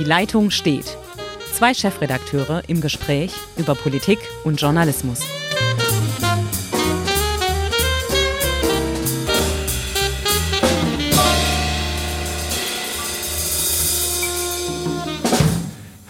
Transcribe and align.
Die 0.00 0.06
Leitung 0.06 0.50
steht. 0.50 0.96
Zwei 1.52 1.74
Chefredakteure 1.74 2.62
im 2.68 2.80
Gespräch 2.80 3.34
über 3.58 3.74
Politik 3.74 4.18
und 4.44 4.58
Journalismus. 4.58 5.20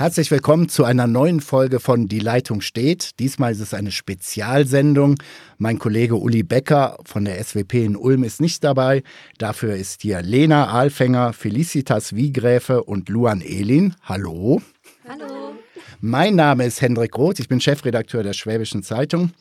Herzlich 0.01 0.30
willkommen 0.30 0.71
zu 0.71 0.85
einer 0.85 1.07
neuen 1.07 1.43
Folge 1.43 1.79
von 1.79 2.09
Die 2.09 2.21
Leitung 2.21 2.62
steht. 2.62 3.19
Diesmal 3.19 3.53
ist 3.53 3.61
es 3.61 3.75
eine 3.75 3.91
Spezialsendung. 3.91 5.17
Mein 5.59 5.79
Kollege 5.79 6.17
Uli 6.17 6.43
Becker 6.43 6.96
von 7.05 7.27
der 7.27 7.45
SWP 7.45 7.85
in 7.85 7.96
Ulm 7.96 8.25
ist 8.25 8.41
nicht 8.41 8.64
dabei. 8.64 9.03
Dafür 9.36 9.77
ist 9.77 10.00
hier 10.00 10.22
Lena 10.22 10.68
Ahlfänger, 10.68 11.35
Felicitas 11.35 12.17
Wiegräfe 12.17 12.85
und 12.85 13.11
Luan 13.11 13.43
Elin. 13.43 13.94
Hallo. 14.00 14.63
Hallo. 15.07 15.53
Mein 16.00 16.35
Name 16.35 16.64
ist 16.64 16.80
Hendrik 16.80 17.19
Roth, 17.19 17.39
ich 17.39 17.49
bin 17.49 17.61
Chefredakteur 17.61 18.22
der 18.22 18.32
Schwäbischen 18.32 18.82
Zeitung. 18.82 19.32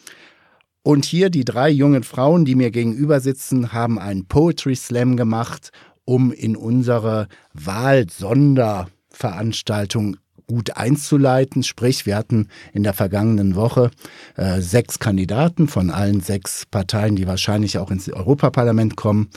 Und 0.83 1.05
hier 1.05 1.29
die 1.29 1.45
drei 1.45 1.69
jungen 1.69 2.03
Frauen, 2.03 2.43
die 2.43 2.55
mir 2.55 2.71
gegenüber 2.71 3.21
sitzen, 3.21 3.71
haben 3.71 3.97
einen 3.97 4.27
Poetry 4.27 4.75
Slam 4.75 5.15
gemacht, 5.15 5.71
um 6.03 6.33
in 6.33 6.57
unsere 6.57 7.29
Wahlsonderveranstaltung 7.53 10.17
gut 10.49 10.75
einzuleiten. 10.77 11.61
Sprich, 11.61 12.07
wir 12.07 12.17
hatten 12.17 12.47
in 12.73 12.83
der 12.83 12.93
vergangenen 12.93 13.55
Woche 13.55 13.91
äh, 14.35 14.61
sechs 14.61 14.97
Kandidaten 14.97 15.67
von 15.67 15.91
allen 15.91 16.21
sechs 16.21 16.65
Parteien, 16.65 17.15
die 17.15 17.27
wahrscheinlich 17.27 17.77
auch 17.77 17.91
ins 17.91 18.09
Europaparlament 18.09 18.95
kommen. 18.95 19.29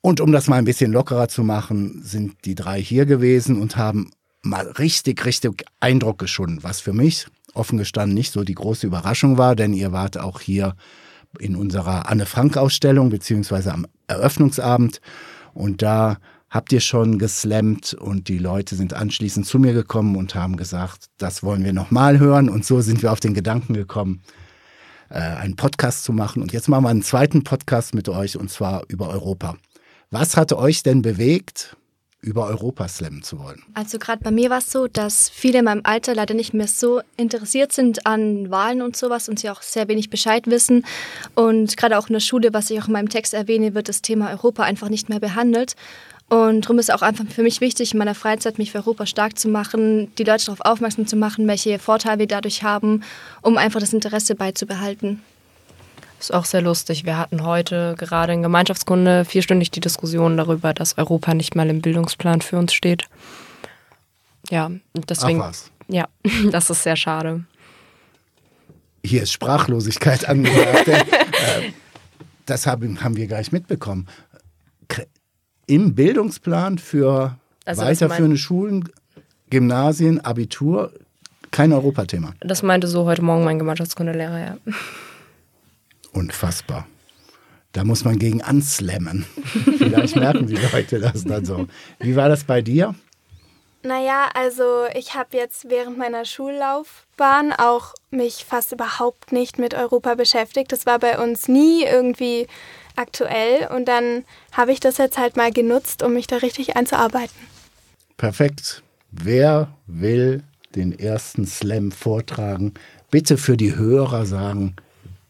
Und 0.00 0.20
um 0.20 0.30
das 0.32 0.46
mal 0.46 0.56
ein 0.56 0.64
bisschen 0.64 0.92
lockerer 0.92 1.28
zu 1.28 1.42
machen, 1.42 2.00
sind 2.04 2.36
die 2.44 2.54
drei 2.54 2.80
hier 2.80 3.04
gewesen 3.04 3.60
und 3.60 3.76
haben 3.76 4.10
mal 4.42 4.68
richtig, 4.68 5.24
richtig 5.24 5.64
Eindruck 5.80 6.18
geschunden, 6.18 6.62
was 6.62 6.80
für 6.80 6.92
mich 6.92 7.26
offen 7.54 7.78
gestanden 7.78 8.14
nicht 8.14 8.32
so 8.32 8.44
die 8.44 8.54
große 8.54 8.86
Überraschung 8.86 9.38
war, 9.38 9.56
denn 9.56 9.74
ihr 9.74 9.92
wart 9.92 10.18
auch 10.18 10.40
hier 10.40 10.74
in 11.38 11.56
unserer 11.56 12.08
Anne 12.08 12.26
Frank 12.26 12.56
Ausstellung 12.56 13.10
beziehungsweise 13.10 13.72
am 13.72 13.86
Eröffnungsabend 14.06 15.00
und 15.54 15.82
da 15.82 16.18
habt 16.52 16.70
ihr 16.70 16.80
schon 16.80 17.18
geslammt 17.18 17.94
und 17.94 18.28
die 18.28 18.36
Leute 18.36 18.76
sind 18.76 18.92
anschließend 18.92 19.46
zu 19.46 19.58
mir 19.58 19.72
gekommen 19.72 20.16
und 20.16 20.34
haben 20.34 20.56
gesagt, 20.56 21.06
das 21.16 21.42
wollen 21.42 21.64
wir 21.64 21.72
nochmal 21.72 22.18
hören. 22.18 22.50
Und 22.50 22.66
so 22.66 22.82
sind 22.82 23.02
wir 23.02 23.10
auf 23.10 23.20
den 23.20 23.32
Gedanken 23.32 23.72
gekommen, 23.72 24.22
äh, 25.08 25.14
einen 25.14 25.56
Podcast 25.56 26.04
zu 26.04 26.12
machen. 26.12 26.42
Und 26.42 26.52
jetzt 26.52 26.68
machen 26.68 26.84
wir 26.84 26.90
einen 26.90 27.02
zweiten 27.02 27.42
Podcast 27.42 27.94
mit 27.94 28.10
euch 28.10 28.36
und 28.36 28.50
zwar 28.50 28.82
über 28.88 29.08
Europa. 29.08 29.56
Was 30.10 30.36
hat 30.36 30.52
euch 30.52 30.82
denn 30.82 31.00
bewegt, 31.00 31.74
über 32.20 32.46
Europa 32.46 32.86
slammen 32.86 33.22
zu 33.22 33.38
wollen? 33.38 33.62
Also 33.72 33.98
gerade 33.98 34.22
bei 34.22 34.30
mir 34.30 34.50
war 34.50 34.58
es 34.58 34.70
so, 34.70 34.88
dass 34.88 35.30
viele 35.30 35.60
in 35.60 35.64
meinem 35.64 35.80
Alter 35.84 36.14
leider 36.14 36.34
nicht 36.34 36.52
mehr 36.52 36.68
so 36.68 37.00
interessiert 37.16 37.72
sind 37.72 38.06
an 38.06 38.50
Wahlen 38.50 38.82
und 38.82 38.94
sowas 38.94 39.30
und 39.30 39.38
sie 39.38 39.48
auch 39.48 39.62
sehr 39.62 39.88
wenig 39.88 40.10
Bescheid 40.10 40.46
wissen. 40.46 40.84
Und 41.34 41.78
gerade 41.78 41.98
auch 41.98 42.08
in 42.08 42.12
der 42.12 42.20
Schule, 42.20 42.52
was 42.52 42.68
ich 42.68 42.78
auch 42.80 42.88
in 42.88 42.92
meinem 42.92 43.08
Text 43.08 43.32
erwähne, 43.32 43.74
wird 43.74 43.88
das 43.88 44.02
Thema 44.02 44.30
Europa 44.30 44.64
einfach 44.64 44.90
nicht 44.90 45.08
mehr 45.08 45.18
behandelt. 45.18 45.76
Und 46.32 46.62
darum 46.62 46.78
ist 46.78 46.88
es 46.88 46.94
auch 46.94 47.02
einfach 47.02 47.26
für 47.26 47.42
mich 47.42 47.60
wichtig, 47.60 47.92
in 47.92 47.98
meiner 47.98 48.14
Freizeit 48.14 48.56
mich 48.56 48.72
für 48.72 48.78
Europa 48.78 49.04
stark 49.04 49.38
zu 49.38 49.48
machen, 49.48 50.10
die 50.16 50.24
Leute 50.24 50.46
darauf 50.46 50.62
aufmerksam 50.62 51.06
zu 51.06 51.14
machen, 51.14 51.46
welche 51.46 51.78
Vorteile 51.78 52.20
wir 52.20 52.26
dadurch 52.26 52.62
haben, 52.62 53.02
um 53.42 53.58
einfach 53.58 53.80
das 53.80 53.92
Interesse 53.92 54.34
beizubehalten. 54.34 55.20
Das 56.16 56.30
ist 56.30 56.34
auch 56.34 56.46
sehr 56.46 56.62
lustig. 56.62 57.04
Wir 57.04 57.18
hatten 57.18 57.44
heute 57.44 57.96
gerade 57.98 58.32
in 58.32 58.40
Gemeinschaftskunde 58.40 59.26
vierstündig 59.26 59.72
die 59.72 59.80
Diskussion 59.80 60.38
darüber, 60.38 60.72
dass 60.72 60.96
Europa 60.96 61.34
nicht 61.34 61.54
mal 61.54 61.68
im 61.68 61.82
Bildungsplan 61.82 62.40
für 62.40 62.56
uns 62.56 62.72
steht. 62.72 63.04
Ja, 64.48 64.70
deswegen. 64.94 65.42
Ach 65.42 65.48
was. 65.48 65.70
Ja, 65.88 66.08
das 66.50 66.70
ist 66.70 66.82
sehr 66.82 66.96
schade. 66.96 67.44
Hier 69.04 69.24
ist 69.24 69.32
Sprachlosigkeit 69.32 70.24
angesagt. 70.30 70.88
äh, 70.88 71.02
das 72.46 72.66
haben, 72.66 73.04
haben 73.04 73.18
wir 73.18 73.26
gleich 73.26 73.52
mitbekommen 73.52 74.08
im 75.66 75.94
Bildungsplan 75.94 76.78
für 76.78 77.36
also 77.64 77.82
weiterführende 77.82 78.36
Schulen, 78.36 78.88
Gymnasien, 79.50 80.20
Abitur 80.20 80.92
kein 81.52 81.72
Europathema. 81.72 82.32
Das 82.40 82.62
meinte 82.62 82.88
so 82.88 83.04
heute 83.04 83.22
Morgen 83.22 83.44
mein 83.44 83.58
Gemeinschaftskundelehrer, 83.58 84.38
ja. 84.38 84.56
Unfassbar. 86.12 86.86
Da 87.72 87.84
muss 87.84 88.04
man 88.04 88.18
gegen 88.18 88.42
anslammen. 88.42 89.26
Vielleicht 89.78 90.16
merken 90.16 90.46
die 90.46 90.56
Leute 90.56 90.98
das 90.98 91.24
dann 91.24 91.44
so. 91.44 91.66
Wie 92.00 92.16
war 92.16 92.28
das 92.28 92.44
bei 92.44 92.62
dir? 92.62 92.94
Naja, 93.84 94.28
also 94.34 94.84
ich 94.94 95.14
habe 95.14 95.36
jetzt 95.36 95.68
während 95.68 95.98
meiner 95.98 96.24
Schullaufbahn 96.24 97.52
auch 97.52 97.94
mich 98.10 98.44
fast 98.46 98.72
überhaupt 98.72 99.32
nicht 99.32 99.58
mit 99.58 99.74
Europa 99.74 100.14
beschäftigt. 100.14 100.70
Das 100.70 100.86
war 100.86 100.98
bei 100.98 101.18
uns 101.18 101.48
nie 101.48 101.82
irgendwie 101.84 102.46
aktuell 102.96 103.68
und 103.74 103.86
dann 103.86 104.24
habe 104.52 104.72
ich 104.72 104.80
das 104.80 104.98
jetzt 104.98 105.18
halt 105.18 105.36
mal 105.36 105.52
genutzt, 105.52 106.02
um 106.02 106.14
mich 106.14 106.26
da 106.26 106.36
richtig 106.36 106.76
einzuarbeiten. 106.76 107.36
Perfekt. 108.16 108.82
Wer 109.10 109.68
will 109.86 110.42
den 110.74 110.98
ersten 110.98 111.46
Slam 111.46 111.92
vortragen? 111.92 112.74
Bitte 113.10 113.36
für 113.36 113.56
die 113.56 113.76
Hörer 113.76 114.24
sagen, 114.26 114.76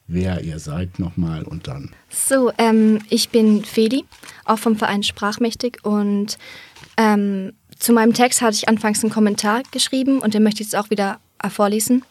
wer 0.06 0.42
ihr 0.42 0.58
seid 0.58 0.98
nochmal 0.98 1.42
und 1.42 1.66
dann. 1.66 1.90
So, 2.10 2.52
ähm, 2.58 3.00
ich 3.08 3.30
bin 3.30 3.64
Feli, 3.64 4.04
auch 4.44 4.58
vom 4.58 4.76
Verein 4.76 5.02
Sprachmächtig 5.02 5.84
und 5.84 6.38
ähm, 6.96 7.52
zu 7.78 7.92
meinem 7.92 8.12
Text 8.12 8.42
hatte 8.42 8.54
ich 8.54 8.68
anfangs 8.68 9.02
einen 9.02 9.12
Kommentar 9.12 9.62
geschrieben 9.72 10.20
und 10.20 10.34
den 10.34 10.42
möchte 10.42 10.62
ich 10.62 10.68
jetzt 10.68 10.76
auch 10.76 10.90
wieder 10.90 11.18
vorlesen. 11.50 12.04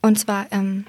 Und 0.00 0.18
zwar, 0.18 0.46
ähm, 0.50 0.86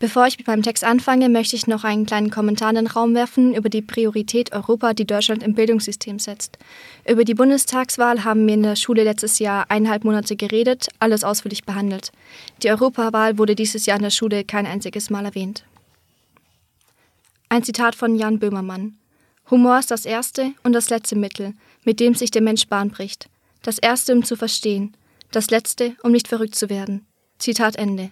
Bevor 0.00 0.26
ich 0.26 0.38
mit 0.38 0.46
meinem 0.46 0.62
Text 0.62 0.82
anfange, 0.82 1.28
möchte 1.28 1.54
ich 1.54 1.66
noch 1.66 1.84
einen 1.84 2.04
kleinen 2.04 2.30
Kommentar 2.30 2.70
in 2.70 2.76
den 2.76 2.86
Raum 2.88 3.14
werfen 3.14 3.54
über 3.54 3.68
die 3.68 3.80
Priorität 3.80 4.52
Europa, 4.52 4.92
die 4.92 5.06
Deutschland 5.06 5.42
im 5.42 5.54
Bildungssystem 5.54 6.18
setzt. 6.18 6.58
Über 7.08 7.24
die 7.24 7.34
Bundestagswahl 7.34 8.24
haben 8.24 8.46
wir 8.46 8.54
in 8.54 8.64
der 8.64 8.76
Schule 8.76 9.04
letztes 9.04 9.38
Jahr 9.38 9.70
eineinhalb 9.70 10.04
Monate 10.04 10.34
geredet, 10.34 10.88
alles 10.98 11.22
ausführlich 11.22 11.64
behandelt. 11.64 12.10
Die 12.62 12.70
Europawahl 12.70 13.38
wurde 13.38 13.54
dieses 13.54 13.86
Jahr 13.86 13.96
in 13.96 14.02
der 14.02 14.10
Schule 14.10 14.44
kein 14.44 14.66
einziges 14.66 15.10
Mal 15.10 15.24
erwähnt. 15.24 15.64
Ein 17.48 17.62
Zitat 17.62 17.94
von 17.94 18.16
Jan 18.16 18.40
Böhmermann. 18.40 18.96
Humor 19.50 19.78
ist 19.78 19.90
das 19.90 20.06
erste 20.06 20.52
und 20.64 20.72
das 20.72 20.90
letzte 20.90 21.14
Mittel, 21.14 21.54
mit 21.84 22.00
dem 22.00 22.14
sich 22.14 22.32
der 22.32 22.42
Mensch 22.42 22.66
Bahn 22.66 22.90
bricht. 22.90 23.28
Das 23.62 23.78
erste, 23.78 24.12
um 24.12 24.24
zu 24.24 24.36
verstehen, 24.36 24.96
das 25.30 25.50
letzte, 25.50 25.94
um 26.02 26.10
nicht 26.10 26.26
verrückt 26.26 26.56
zu 26.56 26.68
werden. 26.68 27.06
Zitat 27.38 27.76
Ende. 27.76 28.10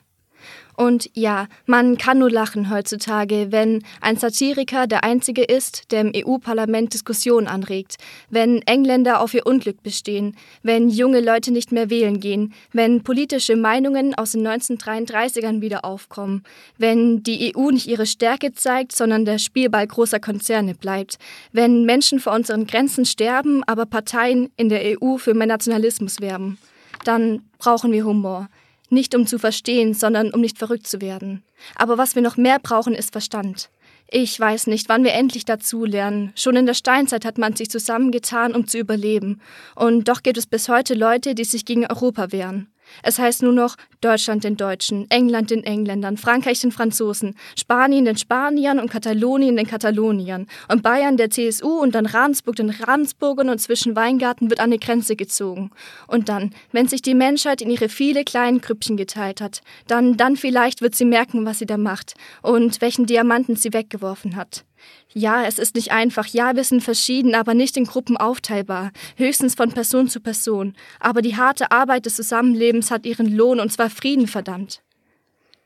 Und 0.75 1.11
ja, 1.15 1.49
man 1.67 1.99
kann 1.99 2.19
nur 2.19 2.31
lachen 2.31 2.71
heutzutage, 2.71 3.49
wenn 3.51 3.85
ein 4.01 4.17
Satiriker 4.17 4.87
der 4.87 5.05
Einzige 5.05 5.45
ist, 5.45 5.93
der 5.93 6.01
im 6.01 6.13
EU-Parlament 6.15 6.95
Diskussionen 6.95 7.47
anregt, 7.47 7.97
wenn 8.31 8.63
Engländer 8.63 9.21
auf 9.21 9.35
ihr 9.35 9.47
Unglück 9.47 9.83
bestehen, 9.83 10.35
wenn 10.63 10.89
junge 10.89 11.21
Leute 11.21 11.53
nicht 11.53 11.73
mehr 11.73 11.91
wählen 11.91 12.21
gehen, 12.21 12.55
wenn 12.73 13.03
politische 13.03 13.55
Meinungen 13.55 14.15
aus 14.15 14.33
den 14.33 14.47
1933ern 14.47 15.61
wieder 15.61 15.85
aufkommen, 15.85 16.43
wenn 16.79 17.23
die 17.23 17.55
EU 17.55 17.71
nicht 17.71 17.87
ihre 17.87 18.07
Stärke 18.07 18.53
zeigt, 18.53 18.93
sondern 18.93 19.25
der 19.25 19.39
Spielball 19.39 19.87
großer 19.87 20.21
Konzerne 20.21 20.75
bleibt, 20.75 21.19
wenn 21.53 21.85
Menschen 21.85 22.19
vor 22.19 22.33
unseren 22.33 22.67
Grenzen 22.67 23.05
sterben, 23.05 23.63
aber 23.65 23.85
Parteien 23.85 24.51
in 24.57 24.71
der 24.71 24.99
EU 25.01 25.19
für 25.19 25.35
mehr 25.35 25.47
Nationalismus 25.47 26.21
werben. 26.21 26.59
Dann 27.05 27.43
brauchen 27.59 27.93
wir 27.93 28.05
Humor. 28.05 28.49
Nicht 28.93 29.15
um 29.15 29.27
zu 29.27 29.39
verstehen, 29.39 29.95
sondern 29.95 30.35
um 30.35 30.43
nicht 30.43 30.59
verrückt 30.59 30.87
zu 30.87 31.01
werden. 31.01 31.43
Aber 31.77 31.97
was 31.97 32.15
wir 32.15 32.21
noch 32.21 32.37
mehr 32.37 32.59
brauchen, 32.59 32.95
ist 32.95 33.13
Verstand. 33.13 33.71
Ich 34.11 34.39
weiß 34.39 34.67
nicht, 34.67 34.91
wann 34.91 35.03
wir 35.03 35.15
endlich 35.15 35.47
dazu 35.47 35.87
lernen. 35.87 36.33
Schon 36.37 36.57
in 36.57 36.67
der 36.67 36.75
Steinzeit 36.75 37.25
hat 37.25 37.39
man 37.39 37.57
sich 37.57 37.71
zusammengetan, 37.71 38.55
um 38.55 38.67
zu 38.67 38.77
überleben. 38.77 39.41
Und 39.75 40.09
doch 40.09 40.23
gibt 40.23 40.37
es 40.37 40.45
bis 40.45 40.69
heute 40.69 40.93
Leute, 40.93 41.35
die 41.35 41.45
sich 41.45 41.65
gegen 41.65 41.87
Europa 41.87 42.33
wehren. 42.33 42.69
Es 43.03 43.19
heißt 43.19 43.43
nur 43.43 43.53
noch 43.53 43.77
Deutschland 44.01 44.45
den 44.45 44.57
Deutschen, 44.57 45.11
England 45.11 45.51
den 45.51 45.65
Engländern, 45.65 46.17
Frankreich 46.17 46.61
den 46.61 46.73
Franzosen, 46.73 47.37
Spanien 47.59 48.05
den 48.05 48.17
Spaniern 48.17 48.79
und 48.79 48.91
Katalonien 48.91 49.57
den 49.57 49.67
Kataloniern 49.67 50.47
und 50.69 50.83
Bayern 50.83 51.17
der 51.17 51.31
CSU 51.31 51.81
und 51.81 51.95
dann 51.95 52.07
Ravensburg 52.07 52.57
den 52.57 52.71
Ravensburgern 52.71 53.49
und 53.49 53.61
zwischen 53.61 53.97
Weingarten 53.97 54.51
wird 54.51 54.61
eine 54.61 54.79
Grenze 54.79 55.17
gezogen. 55.17 55.71
Und 56.07 56.29
dann, 56.29 56.55
wenn 56.73 56.89
sich 56.89 57.03
die 57.03 57.15
Menschheit 57.15 57.63
in 57.63 57.71
ihre 57.71 57.89
viele 57.89 58.25
kleinen 58.25 58.61
Krüppchen 58.61 58.97
geteilt 58.97 59.41
hat, 59.41 59.63
dann, 59.87 60.17
dann 60.17 60.37
vielleicht 60.37 60.83
wird 60.83 60.95
sie 60.95 61.05
merken, 61.05 61.47
was 61.47 61.59
sie 61.59 61.67
da 61.67 61.77
macht 61.77 62.15
und 62.43 62.81
welchen 62.81 63.07
Diamanten 63.07 63.57
sie 63.57 63.73
weggeworfen 63.73 64.37
hat. 64.37 64.65
Ja, 65.15 65.45
es 65.45 65.59
ist 65.59 65.75
nicht 65.75 65.93
einfach. 65.93 66.27
Ja, 66.27 66.57
wir 66.57 66.65
sind 66.65 66.83
verschieden, 66.83 67.35
aber 67.35 67.55
nicht 67.55 67.77
in 67.77 67.85
Gruppen 67.85 68.17
aufteilbar. 68.17 68.93
Höchstens 69.17 69.55
von 69.55 69.73
Person 69.73 70.09
zu 70.09 70.21
Person. 70.21 70.75
Aber 71.01 71.21
die 71.23 71.37
harte 71.37 71.71
Arbeit 71.71 72.07
des 72.07 72.17
Zusammenlebens 72.17 72.91
hat 72.91 73.05
ihren 73.05 73.35
Lohn 73.35 73.61
und 73.61 73.71
zwar 73.73 73.91
Frieden 73.91 74.27
verdammt. 74.27 74.83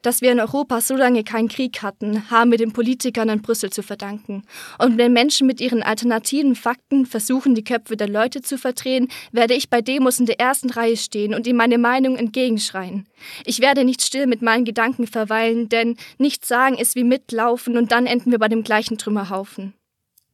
Dass 0.06 0.20
wir 0.20 0.30
in 0.30 0.38
Europa 0.38 0.80
so 0.80 0.94
lange 0.94 1.24
keinen 1.24 1.48
Krieg 1.48 1.82
hatten, 1.82 2.30
haben 2.30 2.52
wir 2.52 2.58
den 2.58 2.72
Politikern 2.72 3.28
in 3.28 3.42
Brüssel 3.42 3.70
zu 3.70 3.82
verdanken. 3.82 4.44
Und 4.78 4.98
wenn 4.98 5.12
Menschen 5.12 5.48
mit 5.48 5.60
ihren 5.60 5.82
alternativen 5.82 6.54
Fakten 6.54 7.06
versuchen, 7.06 7.56
die 7.56 7.64
Köpfe 7.64 7.96
der 7.96 8.08
Leute 8.08 8.40
zu 8.40 8.56
verdrehen, 8.56 9.08
werde 9.32 9.54
ich 9.54 9.68
bei 9.68 9.80
Demos 9.82 10.20
in 10.20 10.26
der 10.26 10.38
ersten 10.38 10.70
Reihe 10.70 10.96
stehen 10.96 11.34
und 11.34 11.48
ihm 11.48 11.56
meine 11.56 11.76
Meinung 11.76 12.14
entgegenschreien. 12.14 13.08
Ich 13.44 13.58
werde 13.58 13.84
nicht 13.84 14.00
still 14.00 14.28
mit 14.28 14.42
meinen 14.42 14.64
Gedanken 14.64 15.08
verweilen, 15.08 15.68
denn 15.68 15.96
nichts 16.18 16.46
sagen 16.46 16.78
ist 16.78 16.94
wie 16.94 17.02
mitlaufen 17.02 17.76
und 17.76 17.90
dann 17.90 18.06
enden 18.06 18.30
wir 18.30 18.38
bei 18.38 18.46
dem 18.46 18.62
gleichen 18.62 18.98
Trümmerhaufen. 18.98 19.74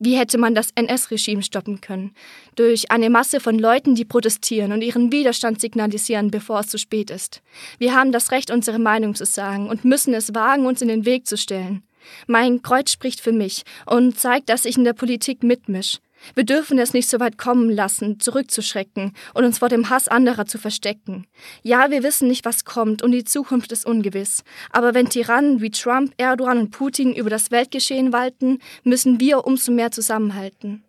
Wie 0.05 0.19
hätte 0.19 0.37
man 0.37 0.57
das 0.57 0.71
NS-Regime 0.75 1.45
stoppen 1.45 1.81
können? 1.81 2.13
Durch 2.57 2.91
eine 2.91 3.09
Masse 3.09 3.39
von 3.39 3.57
Leuten, 3.57 3.95
die 3.95 4.05
protestieren 4.05 4.73
und 4.73 4.83
ihren 4.83 5.13
Widerstand 5.13 5.61
signalisieren, 5.61 6.33
bevor 6.33 6.59
es 6.59 6.67
zu 6.67 6.77
spät 6.77 7.09
ist. 7.09 7.41
Wir 7.79 7.95
haben 7.95 8.11
das 8.11 8.33
Recht, 8.33 8.51
unsere 8.51 8.81
Meinung 8.81 9.15
zu 9.15 9.25
sagen 9.25 9.69
und 9.69 9.85
müssen 9.85 10.13
es 10.13 10.35
wagen, 10.35 10.67
uns 10.67 10.83
in 10.83 10.89
den 10.89 11.05
Weg 11.05 11.29
zu 11.29 11.37
stellen. 11.37 11.85
Mein 12.27 12.63
Kreuz 12.63 12.91
spricht 12.91 13.21
für 13.21 13.31
mich 13.31 13.63
und 13.87 14.19
zeigt, 14.19 14.49
dass 14.49 14.65
ich 14.65 14.77
in 14.77 14.83
der 14.83 14.93
Politik 14.93 15.45
mitmisch. 15.45 16.01
Wir 16.35 16.45
dürfen 16.45 16.79
es 16.79 16.93
nicht 16.93 17.09
so 17.09 17.21
weit 17.21 17.39
kommen 17.39 17.71
lassen, 17.71 18.21
zurückzuschrecken 18.21 19.13
und 19.35 19.45
uns 19.45 19.59
vor 19.59 19.69
dem 19.69 19.91
Hass 19.91 20.09
anderer 20.09 20.47
zu 20.47 20.59
verstecken. 20.59 21.27
Ja, 21.63 21.91
wir 21.91 22.03
wissen 22.03 22.29
nicht, 22.29 22.45
was 22.45 22.65
kommt 22.65 23.03
und 23.03 23.13
die 23.13 23.25
Zukunft 23.25 23.73
ist 23.73 23.87
ungewiss. 23.87 24.45
Aber 24.71 24.95
wenn 24.95 25.09
Tyrannen 25.09 25.61
wie 25.61 25.71
Trump, 25.71 26.13
Erdogan 26.17 26.59
und 26.59 26.71
Putin 26.71 27.15
über 27.15 27.31
das 27.31 27.51
Weltgeschehen 27.51 28.13
walten, 28.13 28.59
müssen 28.85 29.21
wir 29.21 29.47
umso 29.47 29.73
mehr 29.73 29.91
zusammenhalten. 29.91 30.85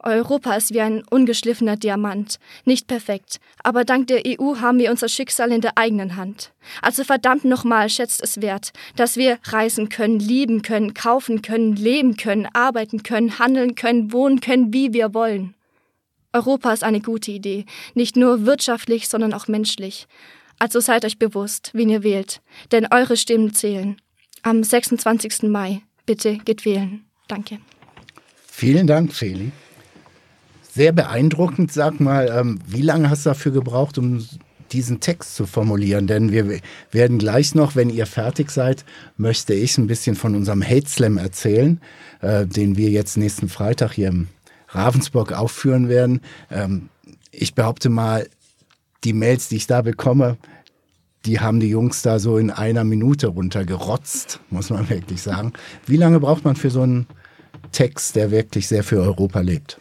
Europa 0.00 0.54
ist 0.54 0.72
wie 0.72 0.80
ein 0.80 1.02
ungeschliffener 1.10 1.76
Diamant, 1.76 2.38
nicht 2.64 2.86
perfekt, 2.86 3.40
aber 3.62 3.84
dank 3.84 4.06
der 4.06 4.22
EU 4.26 4.56
haben 4.60 4.78
wir 4.78 4.90
unser 4.90 5.08
Schicksal 5.08 5.50
in 5.50 5.60
der 5.60 5.76
eigenen 5.76 6.16
Hand. 6.16 6.52
Also 6.82 7.02
verdammt 7.02 7.44
nochmal 7.44 7.88
schätzt 7.88 8.22
es 8.22 8.40
wert, 8.40 8.72
dass 8.96 9.16
wir 9.16 9.38
reisen 9.44 9.88
können, 9.88 10.20
lieben 10.20 10.62
können, 10.62 10.94
kaufen 10.94 11.42
können, 11.42 11.74
leben 11.74 12.16
können, 12.16 12.46
arbeiten 12.52 13.02
können, 13.02 13.38
handeln 13.38 13.74
können, 13.74 14.12
wohnen 14.12 14.40
können, 14.40 14.72
wie 14.72 14.92
wir 14.92 15.14
wollen. 15.14 15.54
Europa 16.32 16.72
ist 16.72 16.84
eine 16.84 17.00
gute 17.00 17.32
Idee, 17.32 17.64
nicht 17.94 18.16
nur 18.16 18.46
wirtschaftlich, 18.46 19.08
sondern 19.08 19.34
auch 19.34 19.48
menschlich. 19.48 20.06
Also 20.60 20.78
seid 20.80 21.04
euch 21.04 21.18
bewusst, 21.18 21.70
wen 21.72 21.88
ihr 21.88 22.02
wählt, 22.02 22.40
denn 22.70 22.86
eure 22.92 23.16
Stimmen 23.16 23.54
zählen. 23.54 23.96
Am 24.42 24.62
26. 24.62 25.44
Mai, 25.44 25.82
bitte 26.06 26.38
geht 26.38 26.64
wählen. 26.64 27.04
Danke. 27.26 27.58
Vielen 28.46 28.86
Dank, 28.86 29.12
Feli 29.12 29.50
sehr 30.78 30.92
beeindruckend. 30.92 31.72
Sag 31.72 31.98
mal, 31.98 32.30
ähm, 32.32 32.60
wie 32.64 32.82
lange 32.82 33.10
hast 33.10 33.26
du 33.26 33.30
dafür 33.30 33.50
gebraucht, 33.50 33.98
um 33.98 34.24
diesen 34.70 35.00
Text 35.00 35.34
zu 35.34 35.44
formulieren? 35.44 36.06
Denn 36.06 36.30
wir 36.30 36.60
werden 36.92 37.18
gleich 37.18 37.56
noch, 37.56 37.74
wenn 37.74 37.90
ihr 37.90 38.06
fertig 38.06 38.52
seid, 38.52 38.84
möchte 39.16 39.54
ich 39.54 39.76
ein 39.76 39.88
bisschen 39.88 40.14
von 40.14 40.36
unserem 40.36 40.62
Hate 40.62 40.88
Slam 40.88 41.18
erzählen, 41.18 41.80
äh, 42.20 42.46
den 42.46 42.76
wir 42.76 42.90
jetzt 42.90 43.16
nächsten 43.16 43.48
Freitag 43.48 43.92
hier 43.92 44.06
im 44.06 44.28
Ravensburg 44.68 45.32
aufführen 45.32 45.88
werden. 45.88 46.20
Ähm, 46.48 46.90
ich 47.32 47.56
behaupte 47.56 47.88
mal, 47.88 48.28
die 49.02 49.12
Mails, 49.12 49.48
die 49.48 49.56
ich 49.56 49.66
da 49.66 49.82
bekomme, 49.82 50.36
die 51.26 51.40
haben 51.40 51.58
die 51.58 51.70
Jungs 51.70 52.02
da 52.02 52.20
so 52.20 52.38
in 52.38 52.52
einer 52.52 52.84
Minute 52.84 53.26
runtergerotzt, 53.26 54.38
muss 54.50 54.70
man 54.70 54.88
wirklich 54.90 55.22
sagen. 55.22 55.54
Wie 55.86 55.96
lange 55.96 56.20
braucht 56.20 56.44
man 56.44 56.54
für 56.54 56.70
so 56.70 56.82
einen 56.82 57.08
Text, 57.72 58.14
der 58.14 58.30
wirklich 58.30 58.68
sehr 58.68 58.84
für 58.84 59.00
Europa 59.00 59.40
lebt? 59.40 59.78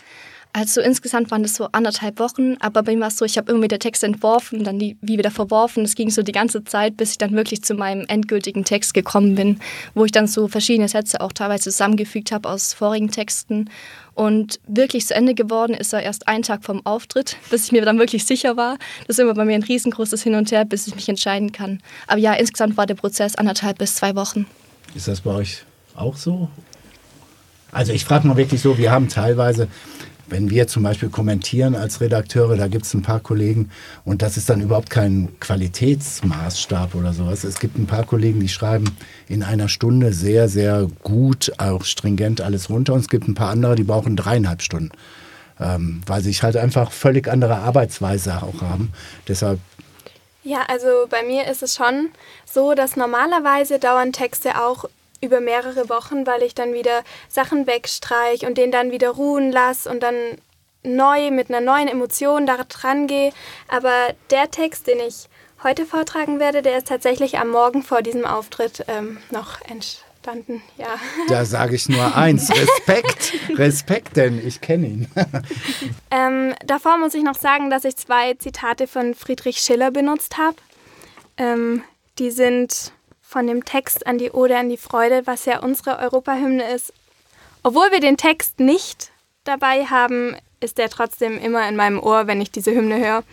Also 0.53 0.81
insgesamt 0.81 1.29
waren 1.29 1.43
das 1.43 1.55
so 1.55 1.67
anderthalb 1.71 2.19
Wochen, 2.19 2.55
aber 2.59 2.81
bei 2.81 2.95
mir 2.95 3.01
war 3.01 3.07
es 3.09 3.17
so, 3.17 3.25
ich 3.25 3.37
habe 3.37 3.51
immer 3.51 3.61
wieder 3.61 3.77
Texte 3.77 4.07
entworfen, 4.07 4.63
dann 4.63 4.79
die, 4.79 4.97
wie 5.01 5.17
wieder 5.17 5.29
verworfen. 5.29 5.83
Es 5.83 5.93
ging 5.93 6.09
so 6.09 6.23
die 6.23 6.31
ganze 6.31 6.63
Zeit, 6.63 6.97
bis 6.97 7.11
ich 7.11 7.17
dann 7.19 7.33
wirklich 7.33 7.63
zu 7.63 7.75
meinem 7.75 8.05
endgültigen 8.07 8.63
Text 8.63 8.95
gekommen 8.95 9.35
bin, 9.35 9.59
wo 9.93 10.05
ich 10.05 10.11
dann 10.11 10.25
so 10.27 10.47
verschiedene 10.47 10.87
Sätze 10.87 11.21
auch 11.21 11.31
teilweise 11.31 11.65
zusammengefügt 11.65 12.31
habe 12.31 12.49
aus 12.49 12.73
vorigen 12.73 13.11
Texten. 13.11 13.69
Und 14.15 14.59
wirklich 14.67 15.05
zu 15.05 15.13
Ende 15.13 15.35
geworden 15.35 15.75
ist 15.75 15.93
er 15.93 16.01
erst 16.01 16.27
einen 16.27 16.41
Tag 16.41 16.63
vom 16.63 16.83
Auftritt, 16.87 17.37
bis 17.51 17.65
ich 17.65 17.71
mir 17.71 17.85
dann 17.85 17.99
wirklich 17.99 18.25
sicher 18.25 18.57
war. 18.57 18.79
Das 19.05 19.17
ist 19.17 19.19
immer 19.19 19.35
bei 19.35 19.45
mir 19.45 19.53
ein 19.53 19.63
riesengroßes 19.63 20.23
Hin 20.23 20.33
und 20.33 20.51
Her, 20.51 20.65
bis 20.65 20.87
ich 20.87 20.95
mich 20.95 21.07
entscheiden 21.07 21.51
kann. 21.51 21.81
Aber 22.07 22.19
ja, 22.19 22.33
insgesamt 22.33 22.77
war 22.77 22.87
der 22.87 22.95
Prozess 22.95 23.35
anderthalb 23.35 23.77
bis 23.77 23.95
zwei 23.95 24.15
Wochen. 24.15 24.47
Ist 24.95 25.07
das 25.07 25.21
bei 25.21 25.31
euch 25.31 25.63
auch 25.95 26.15
so? 26.15 26.49
Also 27.71 27.93
ich 27.93 28.05
frage 28.05 28.27
mal 28.27 28.37
wirklich 28.37 28.61
so, 28.61 28.77
wir 28.79 28.91
haben 28.91 29.07
teilweise 29.07 29.67
wenn 30.29 30.49
wir 30.49 30.67
zum 30.67 30.83
Beispiel 30.83 31.09
kommentieren 31.09 31.75
als 31.75 32.01
Redakteure, 32.01 32.57
da 32.57 32.67
gibt 32.67 32.85
es 32.85 32.93
ein 32.93 33.01
paar 33.01 33.19
Kollegen 33.19 33.69
und 34.05 34.21
das 34.21 34.37
ist 34.37 34.49
dann 34.49 34.61
überhaupt 34.61 34.89
kein 34.89 35.29
Qualitätsmaßstab 35.39 36.95
oder 36.95 37.13
sowas. 37.13 37.43
Es 37.43 37.59
gibt 37.59 37.77
ein 37.77 37.87
paar 37.87 38.05
Kollegen, 38.05 38.39
die 38.39 38.49
schreiben 38.49 38.95
in 39.27 39.43
einer 39.43 39.69
Stunde 39.69 40.13
sehr, 40.13 40.49
sehr 40.49 40.87
gut, 41.03 41.51
auch 41.57 41.83
stringent 41.83 42.41
alles 42.41 42.69
runter 42.69 42.93
und 42.93 43.01
es 43.01 43.09
gibt 43.09 43.27
ein 43.27 43.35
paar 43.35 43.49
andere, 43.49 43.75
die 43.75 43.83
brauchen 43.83 44.15
dreieinhalb 44.15 44.61
Stunden, 44.61 44.91
ähm, 45.59 46.01
weil 46.05 46.21
sie 46.21 46.33
halt 46.33 46.57
einfach 46.57 46.91
völlig 46.91 47.27
andere 47.27 47.55
Arbeitsweise 47.57 48.41
auch 48.41 48.61
haben. 48.61 48.91
Deshalb 49.27 49.59
ja, 50.43 50.59
also 50.69 51.07
bei 51.09 51.23
mir 51.23 51.45
ist 51.45 51.61
es 51.61 51.75
schon 51.75 52.07
so, 52.45 52.73
dass 52.73 52.95
normalerweise 52.95 53.79
dauern 53.79 54.13
Texte 54.13 54.51
auch 54.55 54.85
über 55.21 55.39
mehrere 55.39 55.89
Wochen, 55.89 56.25
weil 56.27 56.43
ich 56.43 56.55
dann 56.55 56.73
wieder 56.73 57.03
Sachen 57.29 57.67
wegstreich 57.67 58.45
und 58.45 58.57
den 58.57 58.71
dann 58.71 58.91
wieder 58.91 59.09
ruhen 59.09 59.51
lasse 59.51 59.89
und 59.89 60.01
dann 60.01 60.15
neu 60.83 61.31
mit 61.31 61.49
einer 61.49 61.61
neuen 61.61 61.87
Emotion 61.87 62.45
da 62.45 62.57
dran 62.67 63.07
gehe. 63.07 63.31
Aber 63.67 64.13
der 64.31 64.49
Text, 64.51 64.87
den 64.87 64.99
ich 64.99 65.27
heute 65.63 65.85
vortragen 65.85 66.39
werde, 66.39 66.61
der 66.61 66.77
ist 66.77 66.87
tatsächlich 66.87 67.39
am 67.39 67.49
Morgen 67.49 67.83
vor 67.83 68.01
diesem 68.01 68.25
Auftritt 68.25 68.85
ähm, 68.87 69.17
noch 69.31 69.61
entstanden. 69.61 70.61
Ja. 70.77 70.97
Da 71.29 71.45
sage 71.45 71.75
ich 71.75 71.89
nur 71.89 72.15
eins: 72.15 72.49
Respekt, 72.55 73.33
Respekt, 73.57 74.17
denn 74.17 74.45
ich 74.45 74.61
kenne 74.61 74.87
ihn. 74.87 75.07
ähm, 76.11 76.53
davor 76.65 76.97
muss 76.97 77.13
ich 77.13 77.23
noch 77.23 77.37
sagen, 77.37 77.69
dass 77.69 77.85
ich 77.85 77.95
zwei 77.95 78.33
Zitate 78.33 78.87
von 78.87 79.15
Friedrich 79.15 79.59
Schiller 79.59 79.91
benutzt 79.91 80.37
habe. 80.37 80.57
Ähm, 81.37 81.83
die 82.19 82.31
sind 82.31 82.91
von 83.27 83.45
dem 83.45 83.65
Text 83.65 84.07
an 84.07 84.17
die 84.17 84.31
Ode 84.31 84.57
an 84.57 84.69
die 84.69 84.77
Freude, 84.77 85.27
was 85.27 85.43
ja 85.43 85.59
unsere 85.59 85.99
Europahymne 85.99 86.71
ist. 86.73 86.93
Obwohl 87.61 87.91
wir 87.91 87.99
den 87.99 88.15
Text 88.15 88.61
nicht 88.61 89.11
dabei 89.43 89.85
haben, 89.85 90.37
ist 90.61 90.77
der 90.77 90.89
trotzdem 90.89 91.37
immer 91.37 91.67
in 91.67 91.75
meinem 91.75 91.99
Ohr, 91.99 92.27
wenn 92.27 92.39
ich 92.39 92.51
diese 92.51 92.71
Hymne 92.71 92.99
höre. 92.99 93.23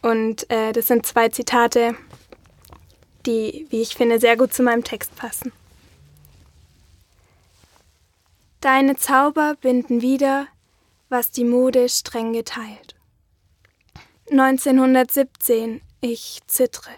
Und 0.00 0.50
äh, 0.50 0.72
das 0.72 0.86
sind 0.86 1.04
zwei 1.04 1.28
Zitate, 1.28 1.94
die, 3.26 3.66
wie 3.68 3.82
ich 3.82 3.94
finde, 3.94 4.18
sehr 4.20 4.38
gut 4.38 4.54
zu 4.54 4.62
meinem 4.62 4.84
Text 4.84 5.14
passen. 5.16 5.52
Deine 8.62 8.96
Zauber 8.96 9.54
binden 9.60 10.00
wieder, 10.00 10.46
was 11.10 11.30
die 11.30 11.44
Mode 11.44 11.90
streng 11.90 12.32
geteilt. 12.32 12.94
1917, 14.30 15.82
ich 16.00 16.40
zittre 16.46 16.90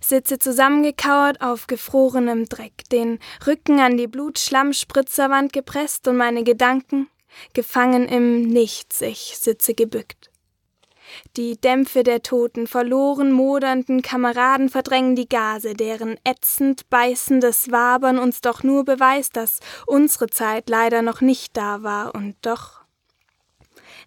sitze 0.00 0.38
zusammengekauert 0.38 1.40
auf 1.40 1.66
gefrorenem 1.66 2.46
Dreck, 2.46 2.88
den 2.90 3.18
Rücken 3.46 3.80
an 3.80 3.96
die 3.96 4.06
Blutschlammspritzerwand 4.06 5.52
gepresst 5.52 6.08
und 6.08 6.16
meine 6.16 6.44
Gedanken 6.44 7.08
gefangen 7.52 8.08
im 8.08 8.42
Nichts, 8.42 9.02
ich 9.02 9.36
sitze 9.38 9.74
gebückt. 9.74 10.30
Die 11.36 11.60
Dämpfe 11.60 12.02
der 12.02 12.22
toten, 12.22 12.66
verloren 12.66 13.30
modernden 13.30 14.02
Kameraden 14.02 14.68
verdrängen 14.68 15.14
die 15.14 15.28
Gase, 15.28 15.74
deren 15.74 16.18
ätzend 16.24 16.88
beißendes 16.90 17.70
Wabern 17.70 18.18
uns 18.18 18.40
doch 18.40 18.62
nur 18.62 18.84
beweist, 18.84 19.36
dass 19.36 19.60
unsere 19.86 20.28
Zeit 20.28 20.68
leider 20.68 21.02
noch 21.02 21.20
nicht 21.20 21.56
da 21.56 21.82
war 21.82 22.14
und 22.14 22.34
doch 22.42 22.85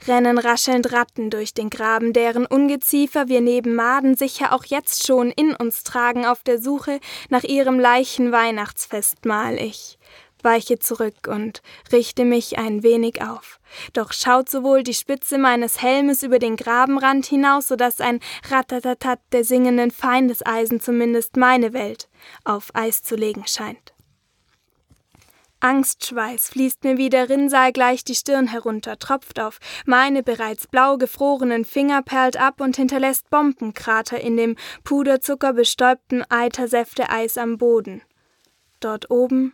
rennen 0.08 0.38
raschelnd 0.38 0.91
Ratten 0.91 1.29
durch 1.29 1.53
den 1.53 1.70
Graben, 1.70 2.13
deren 2.13 2.46
Ungeziefer 2.46 3.27
wir 3.27 3.41
neben 3.41 3.75
Maden 3.75 4.15
sicher 4.15 4.53
auch 4.53 4.65
jetzt 4.65 5.06
schon 5.06 5.32
in 5.32 5.56
uns 5.56 5.84
tragen 5.84 6.25
auf 6.25 6.44
der 6.44 6.60
Suche 6.60 7.00
nach 7.29 7.44
ihrem 7.44 7.79
Leichenweihnachtsfestmahl 7.79 9.56
ich 9.56 9.98
weiche 10.44 10.79
zurück 10.79 11.27
und 11.27 11.62
richte 11.91 12.25
mich 12.25 12.58
ein 12.58 12.84
wenig 12.84 13.22
auf. 13.22 13.60
Doch 13.94 14.13
schaut 14.13 14.50
sowohl 14.50 14.84
die 14.84 14.94
Spitze 14.94 15.38
meines 15.38 15.82
Helmes 15.82 16.24
über 16.24 16.39
den 16.39 16.56
Grabenrand 16.56 17.25
hinaus, 17.25 17.68
so 17.68 17.75
dass 17.75 18.01
ein 18.01 18.20
Ratatatat 18.50 19.20
der 19.32 19.44
singenden 19.44 19.91
Feindeseisen 19.91 20.79
zumindest 20.79 21.38
meine 21.38 21.74
Welt 21.74 22.08
auf 22.44 22.70
Eis 22.74 23.03
zu 23.03 23.15
legen 23.15 23.46
scheint. 23.46 23.94
Angstschweiß 25.62 26.50
fließt 26.50 26.84
mir 26.86 26.98
wie 26.98 27.10
der 27.10 27.30
Rinnsal 27.30 27.74
gleich 27.74 28.04
die 28.06 28.16
Stirn 28.16 28.48
herunter, 28.48 28.98
tropft 28.98 29.39
auf 29.39 29.60
meine 29.86 30.24
bereits 30.24 30.68
blau 30.68 30.98
gefrorenen 30.98 31.66
Finger, 31.66 32.01
perlt 32.01 32.38
ab 32.38 32.62
und 32.62 32.78
hinterlässt 32.78 33.30
Bombenkrater 33.30 34.22
in 34.22 34.38
dem 34.38 34.56
puderzuckerbestäubten 34.84 36.24
Eitersäfte 36.30 37.10
Eis 37.10 37.38
am 37.38 37.58
Boden. 37.58 38.01
Dort 38.80 39.12
oben 39.12 39.54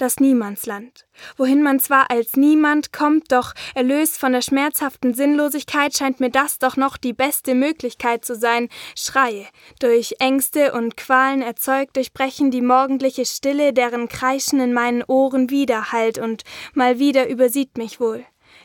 das 0.00 0.20
Niemandsland, 0.20 1.06
wohin 1.36 1.62
man 1.62 1.80
zwar 1.80 2.10
als 2.10 2.36
niemand 2.36 2.92
kommt, 2.92 3.32
doch 3.32 3.54
erlöst 3.74 4.18
von 4.18 4.32
der 4.32 4.42
schmerzhaften 4.42 5.14
Sinnlosigkeit 5.14 5.96
scheint 5.96 6.20
mir 6.20 6.30
das 6.30 6.58
doch 6.58 6.76
noch 6.76 6.96
die 6.96 7.12
beste 7.12 7.54
Möglichkeit 7.54 8.24
zu 8.24 8.34
sein. 8.34 8.68
Schreie, 8.96 9.46
durch 9.78 10.16
Ängste 10.18 10.72
und 10.72 10.96
Qualen 10.96 11.42
erzeugt, 11.42 11.96
durchbrechen 11.96 12.50
die 12.50 12.62
morgendliche 12.62 13.24
Stille, 13.24 13.72
deren 13.72 14.08
Kreischen 14.08 14.60
in 14.60 14.72
meinen 14.72 15.04
Ohren 15.04 15.50
widerhallt 15.50 16.18
und 16.18 16.42
mal 16.74 16.98
wieder 16.98 17.28
übersieht 17.28 17.76
mich 17.76 18.00
wohl 18.00 18.24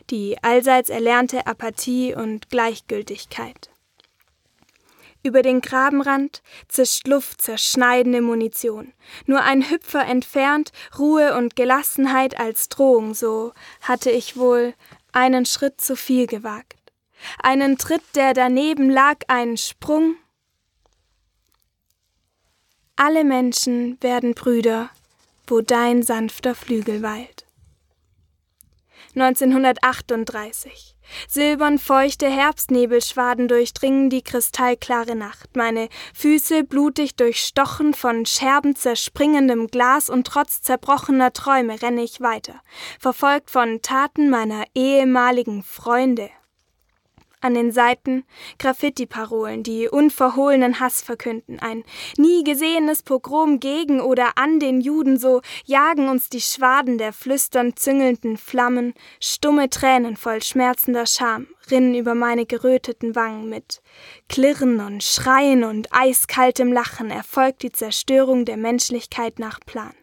die 0.09 0.37
allseits 0.41 0.89
erlernte 0.89 1.47
Apathie 1.47 2.13
und 2.15 2.49
Gleichgültigkeit. 2.49 3.69
Über 5.25 5.41
den 5.41 5.59
Grabenrand 5.59 6.43
zischt 6.67 7.07
Luft 7.07 7.41
zerschneidende 7.41 8.21
Munition. 8.21 8.93
Nur 9.25 9.41
ein 9.41 9.71
Hüpfer 9.71 10.05
entfernt, 10.05 10.71
Ruhe 10.99 11.35
und 11.35 11.55
Gelassenheit 11.55 12.39
als 12.39 12.69
Drohung, 12.69 13.15
so 13.15 13.51
hatte 13.81 14.11
ich 14.11 14.37
wohl 14.37 14.75
einen 15.13 15.47
Schritt 15.47 15.81
zu 15.81 15.95
viel 15.95 16.27
gewagt. 16.27 16.93
Einen 17.41 17.79
Tritt, 17.79 18.03
der 18.13 18.35
daneben 18.35 18.91
lag, 18.91 19.17
einen 19.27 19.57
Sprung. 19.57 20.15
Alle 22.95 23.23
Menschen 23.23 23.97
werden 24.01 24.35
Brüder, 24.35 24.91
wo 25.47 25.61
dein 25.61 26.03
sanfter 26.03 26.53
Flügel 26.53 27.01
weilt. 27.01 27.47
1938 29.15 30.94
Silbern 31.27 31.79
feuchte 31.79 32.29
Herbstnebelschwaden 32.29 33.47
durchdringen 33.47 34.09
die 34.09 34.21
kristallklare 34.21 35.15
Nacht. 35.15 35.55
Meine 35.55 35.89
Füße 36.13 36.63
blutig 36.63 37.15
durchstochen 37.15 37.93
von 37.93 38.25
Scherben 38.25 38.75
zerspringendem 38.75 39.67
Glas 39.67 40.09
und 40.09 40.27
trotz 40.27 40.61
zerbrochener 40.61 41.33
Träume 41.33 41.81
renne 41.81 42.03
ich 42.03 42.21
weiter, 42.21 42.61
verfolgt 42.99 43.51
von 43.51 43.81
Taten 43.81 44.29
meiner 44.29 44.65
ehemaligen 44.73 45.63
Freunde 45.63 46.29
an 47.45 47.53
den 47.53 47.71
Seiten 47.71 48.25
Graffiti-Parolen, 48.57 49.61
die 49.61 49.87
unverhohlenen 49.87 50.79
Hass 50.79 51.03
verkünden. 51.03 51.59
Ein 51.59 51.83
nie 52.17 52.43
gesehenes 52.43 53.03
Pogrom 53.03 53.59
gegen 53.59 54.01
oder 54.01 54.31
an 54.35 54.59
den 54.59 54.81
Juden, 54.81 55.19
so 55.19 55.41
jagen 55.65 56.09
uns 56.09 56.27
die 56.27 56.41
Schwaden 56.41 56.97
der 56.97 57.13
flüsternd 57.13 57.77
züngelnden 57.77 58.37
Flammen, 58.37 58.95
stumme 59.21 59.69
Tränen 59.69 60.17
voll 60.17 60.41
schmerzender 60.41 61.05
Scham 61.05 61.47
rinnen 61.71 61.95
über 61.95 62.15
meine 62.15 62.45
geröteten 62.45 63.15
Wangen 63.15 63.49
mit. 63.49 63.81
Klirren 64.29 64.79
und 64.79 65.03
Schreien 65.03 65.63
und 65.63 65.87
eiskaltem 65.91 66.71
Lachen 66.71 67.09
erfolgt 67.09 67.63
die 67.63 67.71
Zerstörung 67.71 68.45
der 68.45 68.57
Menschlichkeit 68.57 69.39
nach 69.39 69.59
Plan 69.59 69.93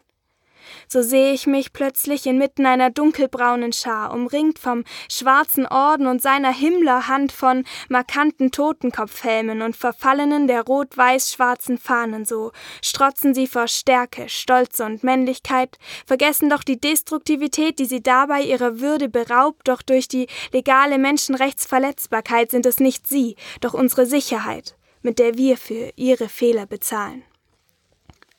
so 0.87 1.01
sehe 1.01 1.33
ich 1.33 1.47
mich 1.47 1.73
plötzlich 1.73 2.25
inmitten 2.25 2.65
einer 2.65 2.89
dunkelbraunen 2.89 3.73
Schar, 3.73 4.13
umringt 4.13 4.59
vom 4.59 4.83
schwarzen 5.09 5.65
Orden 5.65 6.07
und 6.07 6.21
seiner 6.21 6.53
Himmlerhand 6.53 7.31
von 7.31 7.65
markanten 7.89 8.51
Totenkopfhelmen 8.51 9.61
und 9.61 9.75
verfallenen 9.75 10.47
der 10.47 10.63
rot-weiß-schwarzen 10.63 11.77
Fahnen, 11.77 12.25
so 12.25 12.51
strotzen 12.81 13.33
sie 13.33 13.47
vor 13.47 13.67
Stärke, 13.67 14.29
Stolz 14.29 14.79
und 14.79 15.03
Männlichkeit, 15.03 15.77
vergessen 16.05 16.49
doch 16.49 16.63
die 16.63 16.79
Destruktivität, 16.79 17.79
die 17.79 17.85
sie 17.85 18.01
dabei 18.01 18.41
ihrer 18.41 18.79
Würde 18.79 19.09
beraubt, 19.09 19.67
doch 19.67 19.81
durch 19.81 20.07
die 20.07 20.27
legale 20.51 20.97
Menschenrechtsverletzbarkeit 20.97 22.51
sind 22.51 22.65
es 22.65 22.79
nicht 22.79 23.07
sie, 23.07 23.35
doch 23.61 23.73
unsere 23.73 24.05
Sicherheit, 24.05 24.75
mit 25.01 25.19
der 25.19 25.37
wir 25.37 25.57
für 25.57 25.91
ihre 25.95 26.29
Fehler 26.29 26.65
bezahlen. 26.65 27.23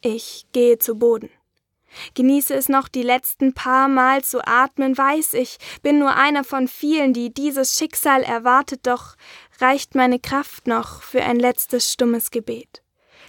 Ich 0.00 0.46
gehe 0.52 0.78
zu 0.78 0.96
Boden. 0.96 1.30
Genieße 2.14 2.54
es 2.54 2.68
noch 2.68 2.88
die 2.88 3.02
letzten 3.02 3.54
paar 3.54 3.88
Mal 3.88 4.22
zu 4.22 4.46
atmen, 4.46 4.96
weiß 4.96 5.34
ich, 5.34 5.58
bin 5.82 5.98
nur 5.98 6.14
einer 6.14 6.44
von 6.44 6.68
vielen, 6.68 7.12
die 7.12 7.32
dieses 7.32 7.76
Schicksal 7.76 8.22
erwartet, 8.22 8.86
doch 8.86 9.16
reicht 9.60 9.94
meine 9.94 10.18
Kraft 10.18 10.66
noch 10.66 11.02
für 11.02 11.22
ein 11.22 11.38
letztes 11.38 11.92
stummes 11.92 12.30
Gebet, 12.30 12.82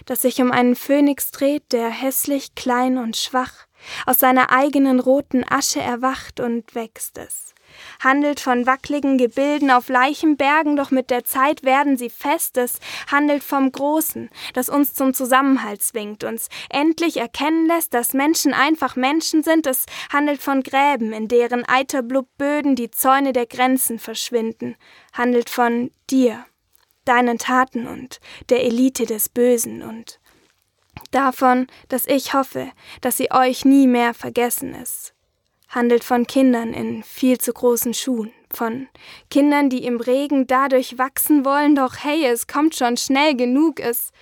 das 0.04 0.22
sich 0.22 0.40
um 0.40 0.52
einen 0.52 0.76
Phönix 0.76 1.30
dreht, 1.30 1.72
der 1.72 1.88
hässlich, 1.88 2.54
klein 2.54 2.98
und 2.98 3.16
schwach 3.16 3.66
aus 4.06 4.18
seiner 4.18 4.50
eigenen 4.50 5.00
roten 5.00 5.44
Asche 5.48 5.80
erwacht 5.80 6.40
und 6.40 6.74
wächst 6.74 7.18
es 7.18 7.55
handelt 8.00 8.40
von 8.40 8.66
wackligen 8.66 9.18
Gebilden 9.18 9.70
auf 9.70 9.88
Leichenbergen, 9.88 10.76
doch 10.76 10.90
mit 10.90 11.10
der 11.10 11.24
Zeit 11.24 11.64
werden 11.64 11.96
sie 11.96 12.10
fest. 12.10 12.56
Es 12.56 12.78
handelt 13.10 13.42
vom 13.42 13.72
Großen, 13.72 14.30
das 14.54 14.68
uns 14.68 14.94
zum 14.94 15.14
Zusammenhalt 15.14 15.82
zwingt, 15.82 16.24
uns 16.24 16.48
endlich 16.70 17.16
erkennen 17.18 17.66
lässt, 17.66 17.94
dass 17.94 18.14
Menschen 18.14 18.54
einfach 18.54 18.96
Menschen 18.96 19.42
sind. 19.42 19.66
Es 19.66 19.86
handelt 20.12 20.42
von 20.42 20.62
Gräben, 20.62 21.12
in 21.12 21.28
deren 21.28 21.66
Eiterblub-Böden 21.66 22.76
die 22.76 22.90
Zäune 22.90 23.32
der 23.32 23.46
Grenzen 23.46 23.98
verschwinden. 23.98 24.76
Handelt 25.12 25.50
von 25.50 25.90
dir, 26.10 26.44
deinen 27.04 27.38
Taten 27.38 27.86
und 27.86 28.20
der 28.50 28.64
Elite 28.64 29.06
des 29.06 29.28
Bösen 29.28 29.82
und 29.82 30.20
davon, 31.10 31.66
dass 31.88 32.06
ich 32.06 32.34
hoffe, 32.34 32.70
dass 33.00 33.16
sie 33.16 33.30
euch 33.30 33.64
nie 33.64 33.86
mehr 33.86 34.14
vergessen 34.14 34.74
ist 34.74 35.15
handelt 35.68 36.04
von 36.04 36.26
Kindern 36.26 36.72
in 36.72 37.02
viel 37.02 37.38
zu 37.38 37.52
großen 37.52 37.94
Schuhen, 37.94 38.32
von 38.52 38.88
Kindern, 39.30 39.70
die 39.70 39.84
im 39.84 40.00
Regen 40.00 40.46
dadurch 40.46 40.98
wachsen 40.98 41.44
wollen, 41.44 41.74
doch 41.74 41.96
hey, 41.98 42.24
es 42.26 42.46
kommt 42.46 42.74
schon 42.76 42.96
schnell 42.96 43.36
genug, 43.36 43.80
es 43.80 44.12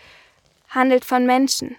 handelt 0.68 1.04
von 1.04 1.26
Menschen, 1.26 1.76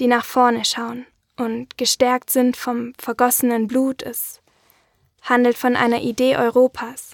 die 0.00 0.06
nach 0.06 0.24
vorne 0.24 0.64
schauen 0.64 1.06
und 1.36 1.76
gestärkt 1.76 2.30
sind 2.30 2.56
vom 2.56 2.94
vergossenen 2.98 3.66
Blut, 3.66 4.02
es 4.02 4.40
handelt 5.22 5.56
von 5.56 5.76
einer 5.76 6.02
Idee 6.02 6.36
Europas 6.36 7.10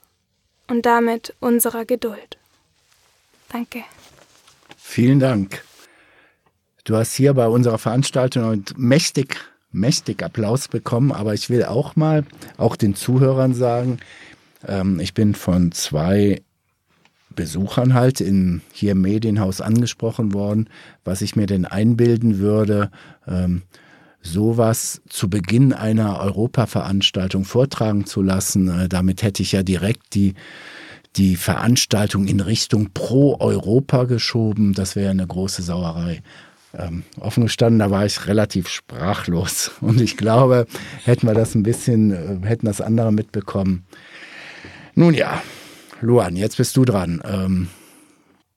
und 0.69 0.87
damit 0.87 1.35
unserer 1.41 1.85
Geduld. 1.85 2.39
Danke. 3.49 3.85
Vielen 4.77 5.21
Dank. 5.21 5.65
Du 6.85 6.97
hast 6.97 7.15
hier 7.15 7.35
bei 7.35 7.47
unserer 7.47 7.79
Veranstaltung 7.79 8.65
mächtig 8.77 9.37
mächtig 9.71 10.23
Applaus 10.23 10.69
bekommen, 10.69 11.13
aber 11.13 11.35
ich 11.35 11.51
will 11.51 11.65
auch 11.65 11.97
mal, 11.97 12.25
auch 12.57 12.77
den 12.77 12.95
Zuhörern 12.95 13.55
sagen, 13.55 13.99
ähm, 14.67 15.01
ich 15.01 15.15
bin 15.15 15.35
von 15.35 15.73
zwei 15.73 16.43
Besuchern 17.35 17.95
halt 17.95 18.21
in 18.21 18.63
hier 18.73 18.93
im 18.93 19.03
Medienhaus 19.03 19.61
angesprochen 19.61 20.33
worden, 20.33 20.69
was 21.05 21.23
ich 21.23 21.37
mir 21.37 21.47
denn 21.47 21.65
einbilden 21.67 22.39
würde, 22.39 22.91
ähm, 23.27 23.63
sowas 24.21 25.01
zu 25.09 25.31
Beginn 25.31 25.73
einer 25.73 26.19
Europaveranstaltung 26.21 27.45
vortragen 27.45 28.07
zu 28.07 28.23
lassen. 28.23 28.69
Äh, 28.69 28.89
damit 28.89 29.23
hätte 29.23 29.43
ich 29.43 29.53
ja 29.53 29.63
direkt 29.63 30.15
die 30.15 30.35
die 31.17 31.37
Veranstaltung 31.37 32.27
in 32.27 32.41
Richtung 32.41 32.91
pro 32.93 33.39
Europa 33.41 34.05
geschoben. 34.05 34.75
Das 34.75 34.95
wäre 34.95 35.11
eine 35.11 35.27
große 35.27 35.63
Sauerei 35.63 36.23
ähm, 36.77 37.05
offen 37.19 37.45
gestanden, 37.45 37.79
da 37.79 37.91
war 37.91 38.05
ich 38.05 38.27
relativ 38.27 38.69
sprachlos. 38.69 39.71
Und 39.81 40.01
ich 40.01 40.17
glaube, 40.17 40.67
hätten 41.05 41.27
wir 41.27 41.35
das 41.35 41.55
ein 41.55 41.63
bisschen, 41.63 42.11
äh, 42.13 42.47
hätten 42.47 42.67
das 42.67 42.81
andere 42.81 43.13
mitbekommen. 43.13 43.87
Nun 44.95 45.15
ja, 45.15 45.43
Luan, 46.01 46.37
jetzt 46.37 46.57
bist 46.57 46.77
du 46.77 46.85
dran. 46.85 47.23
Ähm, 47.25 47.69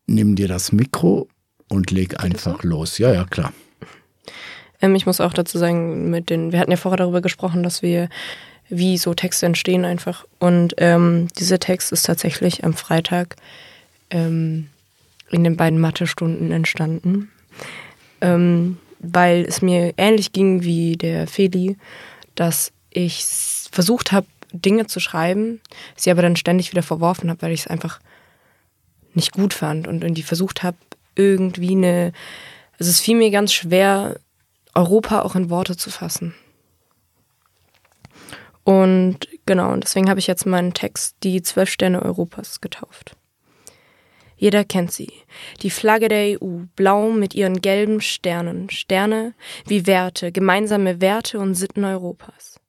nimm 0.07 0.35
dir 0.35 0.47
das 0.47 0.71
Mikro 0.71 1.27
und 1.69 1.91
leg 1.91 2.21
einfach 2.21 2.63
los. 2.63 2.97
Ja, 2.97 3.13
ja, 3.13 3.25
klar. 3.25 3.53
Ähm, 4.81 4.95
ich 4.95 5.05
muss 5.05 5.21
auch 5.21 5.33
dazu 5.33 5.57
sagen, 5.57 6.09
mit 6.09 6.29
den, 6.29 6.51
wir 6.51 6.59
hatten 6.59 6.71
ja 6.71 6.77
vorher 6.77 6.97
darüber 6.97 7.21
gesprochen, 7.21 7.63
dass 7.63 7.81
wir, 7.81 8.09
wie 8.69 8.97
so 8.97 9.13
Texte 9.13 9.45
entstehen 9.45 9.85
einfach. 9.85 10.25
Und 10.39 10.73
ähm, 10.77 11.27
dieser 11.37 11.59
Text 11.59 11.91
ist 11.91 12.05
tatsächlich 12.05 12.63
am 12.63 12.73
Freitag 12.73 13.35
ähm, 14.09 14.67
in 15.29 15.43
den 15.43 15.55
beiden 15.55 15.79
Mathe-Stunden 15.79 16.51
entstanden 16.51 17.29
ähm, 18.21 18.77
weil 18.99 19.45
es 19.45 19.61
mir 19.61 19.93
ähnlich 19.97 20.31
ging 20.31 20.63
wie 20.63 20.95
der 20.95 21.27
Feli, 21.27 21.77
dass 22.35 22.71
ich 22.89 23.25
versucht 23.71 24.11
habe, 24.11 24.27
Dinge 24.53 24.85
zu 24.85 24.99
schreiben, 24.99 25.61
sie 25.95 26.11
aber 26.11 26.21
dann 26.21 26.35
ständig 26.35 26.71
wieder 26.71 26.83
verworfen 26.83 27.29
habe, 27.29 27.41
weil 27.41 27.51
ich 27.51 27.61
es 27.61 27.67
einfach 27.67 27.99
nicht 29.13 29.31
gut 29.31 29.53
fand 29.53 29.87
und 29.87 30.03
irgendwie 30.03 30.23
versucht 30.23 30.63
habe, 30.63 30.77
irgendwie 31.15 31.71
eine. 31.71 32.13
Also 32.79 32.89
es 32.89 32.99
fiel 32.99 33.17
mir 33.17 33.31
ganz 33.31 33.53
schwer, 33.53 34.19
Europa 34.73 35.21
auch 35.21 35.35
in 35.35 35.49
Worte 35.49 35.77
zu 35.77 35.89
fassen. 35.89 36.33
Und 38.63 39.27
genau, 39.45 39.71
und 39.73 39.83
deswegen 39.83 40.09
habe 40.09 40.19
ich 40.19 40.27
jetzt 40.27 40.45
meinen 40.45 40.73
Text 40.73 41.15
Die 41.23 41.41
zwölf 41.41 41.69
Sterne 41.69 42.01
Europas 42.01 42.61
getauft. 42.61 43.15
Jeder 44.41 44.65
kennt 44.65 44.91
sie. 44.91 45.13
Die 45.61 45.69
Flagge 45.69 46.07
der 46.07 46.41
EU, 46.41 46.63
blau 46.75 47.11
mit 47.11 47.35
ihren 47.35 47.61
gelben 47.61 48.01
Sternen. 48.01 48.71
Sterne 48.71 49.35
wie 49.67 49.85
Werte, 49.85 50.31
gemeinsame 50.31 50.99
Werte 50.99 51.37
und 51.37 51.53
Sitten 51.53 51.85
Europas. 51.85 52.59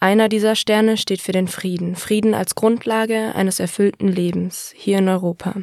Einer 0.00 0.28
dieser 0.28 0.54
Sterne 0.54 0.98
steht 0.98 1.22
für 1.22 1.32
den 1.32 1.48
Frieden. 1.48 1.96
Frieden 1.96 2.34
als 2.34 2.54
Grundlage 2.54 3.34
eines 3.34 3.58
erfüllten 3.58 4.08
Lebens 4.08 4.74
hier 4.76 4.98
in 4.98 5.08
Europa. 5.08 5.54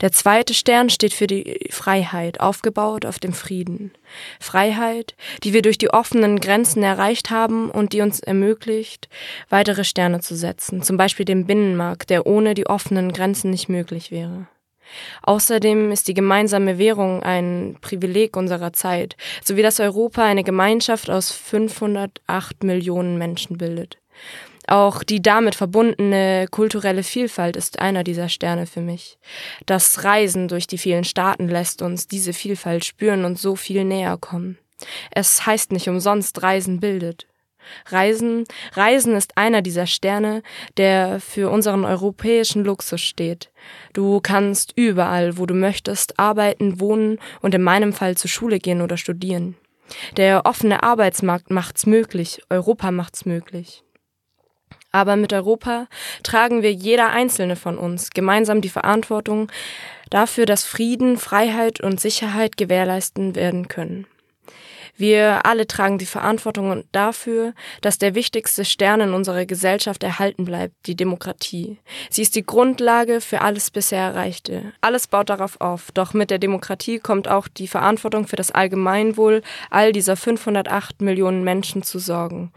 Der 0.00 0.10
zweite 0.10 0.54
Stern 0.54 0.88
steht 0.88 1.12
für 1.12 1.26
die 1.26 1.68
Freiheit, 1.68 2.40
aufgebaut 2.40 3.04
auf 3.04 3.18
dem 3.18 3.34
Frieden. 3.34 3.92
Freiheit, 4.40 5.14
die 5.44 5.52
wir 5.52 5.60
durch 5.60 5.76
die 5.76 5.90
offenen 5.90 6.40
Grenzen 6.40 6.82
erreicht 6.82 7.28
haben 7.28 7.70
und 7.70 7.92
die 7.92 8.00
uns 8.00 8.20
ermöglicht, 8.20 9.10
weitere 9.50 9.84
Sterne 9.84 10.20
zu 10.20 10.34
setzen, 10.34 10.82
zum 10.82 10.96
Beispiel 10.96 11.26
den 11.26 11.44
Binnenmarkt, 11.44 12.08
der 12.08 12.26
ohne 12.26 12.54
die 12.54 12.66
offenen 12.66 13.12
Grenzen 13.12 13.50
nicht 13.50 13.68
möglich 13.68 14.10
wäre. 14.10 14.48
Außerdem 15.22 15.90
ist 15.92 16.08
die 16.08 16.14
gemeinsame 16.14 16.78
Währung 16.78 17.22
ein 17.22 17.76
Privileg 17.80 18.36
unserer 18.36 18.72
Zeit, 18.72 19.16
sowie 19.42 19.62
dass 19.62 19.80
Europa 19.80 20.24
eine 20.24 20.44
Gemeinschaft 20.44 21.10
aus 21.10 21.30
508 21.32 22.64
Millionen 22.64 23.18
Menschen 23.18 23.58
bildet. 23.58 23.98
Auch 24.68 25.02
die 25.02 25.20
damit 25.20 25.54
verbundene 25.54 26.46
kulturelle 26.50 27.02
Vielfalt 27.02 27.56
ist 27.56 27.80
einer 27.80 28.04
dieser 28.04 28.28
Sterne 28.28 28.66
für 28.66 28.80
mich. 28.80 29.18
Das 29.66 30.04
Reisen 30.04 30.48
durch 30.48 30.66
die 30.66 30.78
vielen 30.78 31.04
Staaten 31.04 31.48
lässt 31.48 31.82
uns 31.82 32.06
diese 32.06 32.32
Vielfalt 32.32 32.84
spüren 32.84 33.24
und 33.24 33.38
so 33.38 33.56
viel 33.56 33.84
näher 33.84 34.16
kommen. 34.18 34.58
Es 35.10 35.46
heißt 35.46 35.72
nicht 35.72 35.88
umsonst 35.88 36.42
Reisen 36.42 36.80
bildet. 36.80 37.26
Reisen, 37.86 38.44
Reisen 38.74 39.14
ist 39.14 39.36
einer 39.36 39.62
dieser 39.62 39.86
Sterne, 39.86 40.42
der 40.76 41.20
für 41.20 41.50
unseren 41.50 41.84
europäischen 41.84 42.64
Luxus 42.64 43.00
steht. 43.00 43.50
Du 43.92 44.20
kannst 44.20 44.72
überall, 44.76 45.38
wo 45.38 45.46
du 45.46 45.54
möchtest, 45.54 46.18
arbeiten, 46.18 46.80
wohnen 46.80 47.18
und 47.40 47.54
in 47.54 47.62
meinem 47.62 47.92
Fall 47.92 48.16
zur 48.16 48.30
Schule 48.30 48.58
gehen 48.58 48.82
oder 48.82 48.96
studieren. 48.96 49.56
Der 50.16 50.46
offene 50.46 50.82
Arbeitsmarkt 50.82 51.50
macht's 51.50 51.86
möglich, 51.86 52.42
Europa 52.48 52.90
macht's 52.90 53.26
möglich. 53.26 53.82
Aber 54.90 55.16
mit 55.16 55.32
Europa 55.32 55.86
tragen 56.22 56.62
wir 56.62 56.72
jeder 56.72 57.10
einzelne 57.10 57.56
von 57.56 57.78
uns 57.78 58.10
gemeinsam 58.10 58.60
die 58.60 58.68
Verantwortung 58.68 59.50
dafür, 60.10 60.44
dass 60.44 60.64
Frieden, 60.64 61.16
Freiheit 61.16 61.80
und 61.80 61.98
Sicherheit 62.00 62.58
gewährleisten 62.58 63.34
werden 63.34 63.68
können. 63.68 64.06
Wir 64.96 65.46
alle 65.46 65.66
tragen 65.66 65.98
die 65.98 66.06
Verantwortung 66.06 66.84
dafür, 66.92 67.54
dass 67.80 67.98
der 67.98 68.14
wichtigste 68.14 68.64
Stern 68.64 69.00
in 69.00 69.14
unserer 69.14 69.46
Gesellschaft 69.46 70.02
erhalten 70.02 70.44
bleibt, 70.44 70.74
die 70.86 70.94
Demokratie. 70.94 71.78
Sie 72.10 72.22
ist 72.22 72.36
die 72.36 72.44
Grundlage 72.44 73.20
für 73.20 73.40
alles 73.40 73.70
bisher 73.70 74.00
Erreichte. 74.00 74.72
Alles 74.80 75.06
baut 75.06 75.30
darauf 75.30 75.60
auf. 75.60 75.90
Doch 75.92 76.12
mit 76.12 76.30
der 76.30 76.38
Demokratie 76.38 76.98
kommt 76.98 77.26
auch 77.26 77.48
die 77.48 77.68
Verantwortung 77.68 78.26
für 78.26 78.36
das 78.36 78.50
Allgemeinwohl 78.50 79.42
all 79.70 79.92
dieser 79.92 80.16
508 80.16 81.00
Millionen 81.00 81.42
Menschen 81.42 81.82
zu 81.82 81.98
sorgen. 81.98 82.52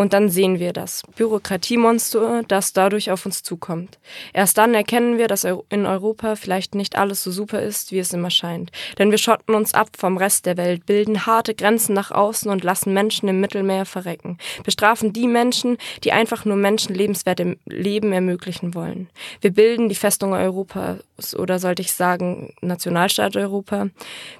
Und 0.00 0.14
dann 0.14 0.30
sehen 0.30 0.58
wir 0.58 0.72
das 0.72 1.02
Bürokratiemonster, 1.14 2.42
das 2.48 2.72
dadurch 2.72 3.10
auf 3.10 3.26
uns 3.26 3.42
zukommt. 3.42 3.98
Erst 4.32 4.56
dann 4.56 4.72
erkennen 4.72 5.18
wir, 5.18 5.28
dass 5.28 5.44
in 5.44 5.84
Europa 5.84 6.36
vielleicht 6.36 6.74
nicht 6.74 6.96
alles 6.96 7.22
so 7.22 7.30
super 7.30 7.60
ist, 7.60 7.92
wie 7.92 7.98
es 7.98 8.14
immer 8.14 8.30
scheint. 8.30 8.70
Denn 8.98 9.10
wir 9.10 9.18
schotten 9.18 9.54
uns 9.54 9.74
ab 9.74 9.88
vom 9.98 10.16
Rest 10.16 10.46
der 10.46 10.56
Welt, 10.56 10.86
bilden 10.86 11.26
harte 11.26 11.54
Grenzen 11.54 11.92
nach 11.92 12.12
außen 12.12 12.50
und 12.50 12.64
lassen 12.64 12.94
Menschen 12.94 13.28
im 13.28 13.42
Mittelmeer 13.42 13.84
verrecken. 13.84 14.38
Bestrafen 14.64 15.12
die 15.12 15.28
Menschen, 15.28 15.76
die 16.02 16.12
einfach 16.12 16.46
nur 16.46 16.56
Menschen 16.56 16.94
lebenswerte 16.94 17.58
Leben 17.66 18.14
ermöglichen 18.14 18.74
wollen. 18.74 19.10
Wir 19.42 19.50
bilden 19.50 19.90
die 19.90 19.94
Festung 19.94 20.32
Europas 20.32 21.34
oder 21.36 21.58
sollte 21.58 21.82
ich 21.82 21.92
sagen 21.92 22.54
Nationalstaat 22.62 23.36
Europa. 23.36 23.88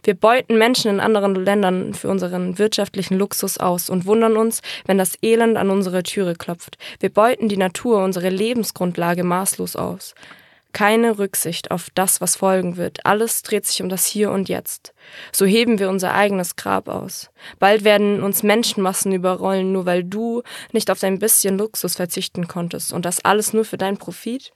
Wir 0.04 0.14
beuten 0.14 0.56
Menschen 0.56 0.90
in 0.90 1.00
anderen 1.00 1.34
Ländern 1.34 1.92
für 1.92 2.08
unseren 2.08 2.56
wirtschaftlichen 2.58 3.18
Luxus 3.18 3.58
aus 3.58 3.90
und 3.90 4.06
wundern 4.06 4.38
uns, 4.38 4.62
wenn 4.86 4.96
das 4.96 5.18
Elend 5.20 5.49
Elend 5.50 5.58
an 5.58 5.70
unsere 5.70 6.02
Türe 6.04 6.34
klopft. 6.34 6.78
Wir 7.00 7.10
beuten 7.10 7.48
die 7.48 7.56
Natur, 7.56 8.04
unsere 8.04 8.28
Lebensgrundlage 8.28 9.24
maßlos 9.24 9.74
aus. 9.74 10.14
Keine 10.72 11.18
Rücksicht 11.18 11.72
auf 11.72 11.88
das, 11.96 12.20
was 12.20 12.36
folgen 12.36 12.76
wird. 12.76 13.04
Alles 13.04 13.42
dreht 13.42 13.66
sich 13.66 13.82
um 13.82 13.88
das 13.88 14.06
Hier 14.06 14.30
und 14.30 14.48
Jetzt. 14.48 14.94
So 15.32 15.44
heben 15.44 15.80
wir 15.80 15.88
unser 15.88 16.14
eigenes 16.14 16.54
Grab 16.54 16.88
aus. 16.88 17.30
Bald 17.58 17.82
werden 17.82 18.22
uns 18.22 18.44
Menschenmassen 18.44 19.12
überrollen, 19.12 19.72
nur 19.72 19.86
weil 19.86 20.04
du 20.04 20.42
nicht 20.70 20.92
auf 20.92 21.00
dein 21.00 21.18
bisschen 21.18 21.58
Luxus 21.58 21.96
verzichten 21.96 22.46
konntest. 22.46 22.92
Und 22.92 23.04
das 23.04 23.24
alles 23.24 23.52
nur 23.52 23.64
für 23.64 23.78
deinen 23.78 23.98
Profit? 23.98 24.52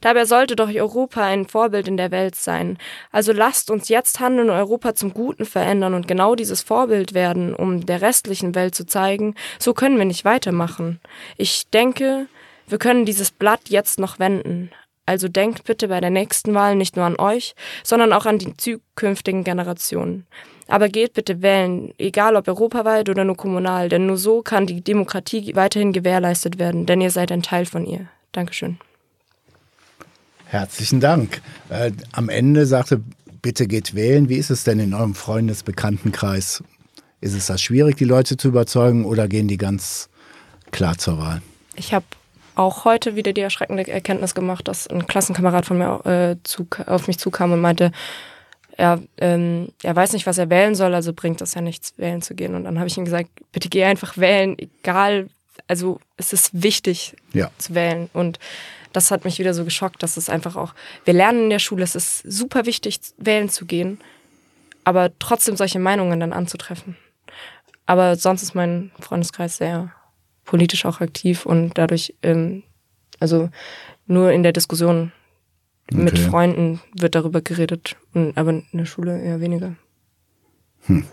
Dabei 0.00 0.24
sollte 0.24 0.56
doch 0.56 0.68
Europa 0.68 1.24
ein 1.24 1.46
Vorbild 1.46 1.88
in 1.88 1.96
der 1.96 2.10
Welt 2.10 2.34
sein. 2.34 2.78
Also 3.10 3.32
lasst 3.32 3.70
uns 3.70 3.88
jetzt 3.88 4.20
handeln 4.20 4.50
und 4.50 4.56
Europa 4.56 4.94
zum 4.94 5.14
Guten 5.14 5.44
verändern 5.44 5.94
und 5.94 6.08
genau 6.08 6.34
dieses 6.34 6.62
Vorbild 6.62 7.14
werden, 7.14 7.54
um 7.54 7.86
der 7.86 8.02
restlichen 8.02 8.54
Welt 8.54 8.74
zu 8.74 8.86
zeigen, 8.86 9.34
so 9.58 9.74
können 9.74 9.98
wir 9.98 10.04
nicht 10.04 10.24
weitermachen. 10.24 11.00
Ich 11.36 11.68
denke, 11.70 12.26
wir 12.68 12.78
können 12.78 13.04
dieses 13.04 13.30
Blatt 13.30 13.68
jetzt 13.68 13.98
noch 13.98 14.18
wenden. 14.18 14.70
Also 15.06 15.26
denkt 15.26 15.64
bitte 15.64 15.88
bei 15.88 16.00
der 16.00 16.10
nächsten 16.10 16.54
Wahl 16.54 16.76
nicht 16.76 16.94
nur 16.96 17.04
an 17.04 17.18
euch, 17.18 17.54
sondern 17.82 18.12
auch 18.12 18.26
an 18.26 18.38
die 18.38 18.56
zukünftigen 18.56 19.42
Generationen. 19.42 20.26
Aber 20.68 20.88
geht 20.88 21.14
bitte 21.14 21.42
wählen, 21.42 21.92
egal 21.98 22.36
ob 22.36 22.46
europaweit 22.46 23.08
oder 23.08 23.24
nur 23.24 23.36
kommunal, 23.36 23.88
denn 23.88 24.06
nur 24.06 24.16
so 24.16 24.42
kann 24.42 24.66
die 24.66 24.82
Demokratie 24.82 25.56
weiterhin 25.56 25.92
gewährleistet 25.92 26.60
werden, 26.60 26.86
denn 26.86 27.00
ihr 27.00 27.10
seid 27.10 27.32
ein 27.32 27.42
Teil 27.42 27.66
von 27.66 27.86
ihr. 27.86 28.06
Dankeschön. 28.30 28.78
Herzlichen 30.50 30.98
Dank. 30.98 31.42
Äh, 31.68 31.92
am 32.10 32.28
Ende 32.28 32.66
sagte, 32.66 33.00
bitte 33.40 33.68
geht 33.68 33.94
wählen. 33.94 34.28
Wie 34.28 34.34
ist 34.34 34.50
es 34.50 34.64
denn 34.64 34.80
in 34.80 34.94
eurem 34.94 35.14
Freundesbekanntenkreis? 35.14 36.64
Ist 37.20 37.34
es 37.34 37.46
das 37.46 37.62
schwierig, 37.62 37.96
die 37.96 38.04
Leute 38.04 38.36
zu 38.36 38.48
überzeugen 38.48 39.04
oder 39.04 39.28
gehen 39.28 39.46
die 39.46 39.58
ganz 39.58 40.08
klar 40.72 40.98
zur 40.98 41.18
Wahl? 41.18 41.40
Ich 41.76 41.94
habe 41.94 42.04
auch 42.56 42.84
heute 42.84 43.14
wieder 43.14 43.32
die 43.32 43.42
erschreckende 43.42 43.86
Erkenntnis 43.86 44.34
gemacht, 44.34 44.66
dass 44.66 44.88
ein 44.88 45.06
Klassenkamerad 45.06 45.66
von 45.66 45.78
mir 45.78 46.04
äh, 46.04 46.36
zu, 46.42 46.66
auf 46.84 47.06
mich 47.06 47.20
zukam 47.20 47.52
und 47.52 47.60
meinte, 47.60 47.92
er, 48.76 49.00
ähm, 49.18 49.68
er 49.84 49.94
weiß 49.94 50.14
nicht, 50.14 50.26
was 50.26 50.38
er 50.38 50.50
wählen 50.50 50.74
soll, 50.74 50.94
also 50.94 51.12
bringt 51.12 51.40
das 51.40 51.54
ja 51.54 51.60
nichts, 51.60 51.94
wählen 51.96 52.22
zu 52.22 52.34
gehen. 52.34 52.56
Und 52.56 52.64
dann 52.64 52.78
habe 52.78 52.88
ich 52.88 52.98
ihm 52.98 53.04
gesagt, 53.04 53.30
bitte 53.52 53.68
geh 53.68 53.84
einfach 53.84 54.18
wählen, 54.18 54.58
egal, 54.58 55.28
also 55.68 56.00
es 56.16 56.32
ist 56.32 56.60
wichtig 56.60 57.14
ja. 57.32 57.52
zu 57.58 57.76
wählen. 57.76 58.10
Und 58.12 58.40
das 58.92 59.10
hat 59.10 59.24
mich 59.24 59.38
wieder 59.38 59.54
so 59.54 59.64
geschockt, 59.64 60.02
dass 60.02 60.16
es 60.16 60.28
einfach 60.28 60.56
auch, 60.56 60.74
wir 61.04 61.14
lernen 61.14 61.44
in 61.44 61.50
der 61.50 61.58
Schule, 61.58 61.84
es 61.84 61.94
ist 61.94 62.18
super 62.18 62.66
wichtig, 62.66 63.00
wählen 63.18 63.48
zu 63.48 63.66
gehen, 63.66 63.98
aber 64.84 65.10
trotzdem 65.18 65.56
solche 65.56 65.78
Meinungen 65.78 66.20
dann 66.20 66.32
anzutreffen. 66.32 66.96
Aber 67.86 68.16
sonst 68.16 68.42
ist 68.42 68.54
mein 68.54 68.90
Freundeskreis 69.00 69.56
sehr 69.56 69.92
politisch 70.44 70.84
auch 70.84 71.00
aktiv 71.00 71.46
und 71.46 71.78
dadurch, 71.78 72.14
ähm, 72.22 72.62
also 73.20 73.50
nur 74.06 74.32
in 74.32 74.42
der 74.42 74.52
Diskussion 74.52 75.12
okay. 75.90 76.02
mit 76.02 76.18
Freunden 76.18 76.80
wird 76.94 77.14
darüber 77.14 77.40
geredet, 77.40 77.96
aber 78.14 78.50
in 78.50 78.66
der 78.72 78.86
Schule 78.86 79.20
eher 79.20 79.40
weniger. 79.40 79.76
Hm. 80.86 81.04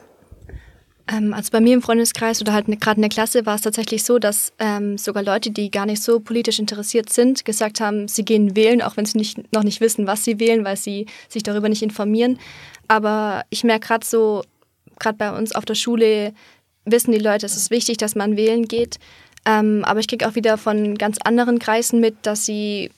Ähm, 1.10 1.34
also 1.34 1.52
bei 1.52 1.62
mir 1.62 1.74
im 1.74 1.82
Freundeskreis 1.82 2.42
oder 2.42 2.54
halt 2.54 2.68
ne, 2.68 2.78
gerade 2.78 2.98
in 2.98 3.02
der 3.02 3.10
Klasse 3.10 3.46
war 3.46 3.56
es 3.56 3.62
tatsächlich 3.62 4.04
so, 4.04 4.20
dass 4.20 4.52
ähm, 4.60 4.98
sogar 4.98 5.24
Leute, 5.24 5.52
die 5.52 5.72
gar 5.72 5.86
nicht 5.86 6.04
so 6.04 6.20
politisch 6.20 6.60
interessiert 6.60 7.12
sind, 7.12 7.46
gesagt 7.46 7.80
haben, 7.80 8.08
sie 8.08 8.26
gehen 8.26 8.56
wählen, 8.56 8.82
auch 8.82 8.98
wenn 8.98 9.06
sie 9.06 9.18
nicht, 9.18 9.54
noch 9.54 9.64
nicht 9.64 9.82
wissen, 9.82 10.08
was 10.08 10.24
sie 10.24 10.40
wählen, 10.40 10.66
weil 10.66 10.78
sie 10.78 11.06
sich 11.30 11.44
darüber 11.44 11.70
nicht 11.70 11.82
informieren. 11.82 12.40
Aber 12.88 13.44
ich 13.50 13.64
merke 13.64 13.88
gerade 13.88 14.06
so, 14.06 14.44
gerade 15.00 15.18
bei 15.18 15.32
uns 15.38 15.54
auf 15.54 15.66
der 15.66 15.76
Schule 15.76 16.34
wissen 16.86 17.12
die 17.12 17.20
Leute, 17.20 17.46
es 17.46 17.58
ist 17.58 17.72
wichtig, 17.72 17.98
dass 17.98 18.16
man 18.16 18.38
wählen 18.38 18.68
geht. 18.68 18.98
Ähm, 19.46 19.84
aber 19.86 20.00
ich 20.00 20.08
kriege 20.08 20.28
auch 20.28 20.36
wieder 20.36 20.58
von 20.58 20.98
ganz 20.98 21.18
anderen 21.24 21.60
Kreisen 21.60 22.00
mit, 22.00 22.16
dass 22.24 22.46
sie 22.46 22.92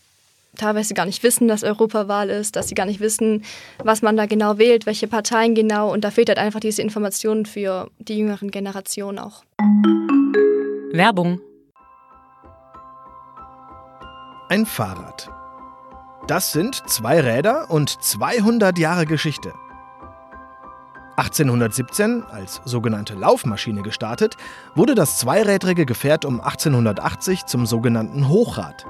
teilweise 0.55 0.93
gar 0.93 1.05
nicht 1.05 1.23
wissen, 1.23 1.47
dass 1.47 1.63
Europawahl 1.63 2.29
ist, 2.29 2.55
dass 2.55 2.67
sie 2.67 2.75
gar 2.75 2.85
nicht 2.85 2.99
wissen, 2.99 3.43
was 3.83 4.01
man 4.01 4.17
da 4.17 4.25
genau 4.25 4.57
wählt, 4.57 4.85
welche 4.85 5.07
Parteien 5.07 5.55
genau. 5.55 5.91
Und 5.91 6.03
da 6.03 6.11
fehlt 6.11 6.29
halt 6.29 6.39
einfach 6.39 6.59
diese 6.59 6.81
Information 6.81 7.45
für 7.45 7.89
die 7.99 8.17
jüngeren 8.17 8.51
Generationen 8.51 9.19
auch. 9.19 9.43
Werbung. 10.91 11.39
Ein 14.49 14.65
Fahrrad. 14.65 15.29
Das 16.27 16.51
sind 16.51 16.81
zwei 16.87 17.21
Räder 17.21 17.69
und 17.69 17.89
200 18.03 18.77
Jahre 18.77 19.05
Geschichte. 19.05 19.53
1817, 21.17 22.23
als 22.23 22.61
sogenannte 22.63 23.13
Laufmaschine 23.13 23.81
gestartet, 23.81 24.37
wurde 24.73 24.95
das 24.95 25.19
zweirädrige 25.19 25.85
Gefährt 25.85 26.23
um 26.23 26.39
1880 26.39 27.45
zum 27.45 27.65
sogenannten 27.65 28.29
Hochrad. 28.29 28.85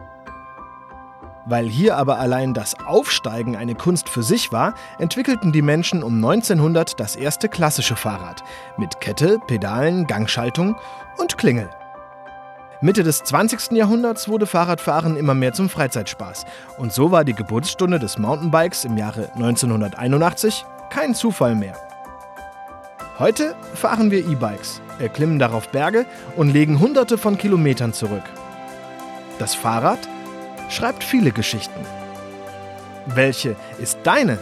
Weil 1.49 1.67
hier 1.67 1.97
aber 1.97 2.19
allein 2.19 2.53
das 2.53 2.75
Aufsteigen 2.85 3.55
eine 3.55 3.73
Kunst 3.73 4.07
für 4.07 4.21
sich 4.21 4.51
war, 4.51 4.75
entwickelten 4.99 5.51
die 5.51 5.63
Menschen 5.63 6.03
um 6.03 6.13
1900 6.13 6.99
das 6.99 7.15
erste 7.15 7.49
klassische 7.49 7.95
Fahrrad 7.95 8.43
mit 8.77 9.01
Kette, 9.01 9.39
Pedalen, 9.47 10.05
Gangschaltung 10.05 10.75
und 11.17 11.39
Klingel. 11.39 11.67
Mitte 12.81 13.01
des 13.01 13.23
20. 13.23 13.71
Jahrhunderts 13.71 14.29
wurde 14.29 14.45
Fahrradfahren 14.45 15.17
immer 15.17 15.33
mehr 15.33 15.51
zum 15.51 15.69
Freizeitspaß 15.69 16.45
und 16.77 16.93
so 16.93 17.09
war 17.09 17.25
die 17.25 17.33
Geburtsstunde 17.33 17.97
des 17.97 18.19
Mountainbikes 18.19 18.85
im 18.85 18.95
Jahre 18.95 19.31
1981 19.33 20.65
kein 20.91 21.15
Zufall 21.15 21.55
mehr. 21.55 21.75
Heute 23.17 23.55
fahren 23.73 24.11
wir 24.11 24.19
E-Bikes, 24.19 24.81
erklimmen 24.99 25.39
darauf 25.39 25.69
Berge 25.69 26.05
und 26.35 26.53
legen 26.53 26.79
hunderte 26.79 27.17
von 27.17 27.39
Kilometern 27.39 27.91
zurück. 27.91 28.23
Das 29.39 29.55
Fahrrad 29.55 29.99
schreibt 30.69 31.03
viele 31.03 31.31
Geschichten. 31.31 31.85
Welche 33.07 33.55
ist 33.81 33.99
deine? 34.03 34.39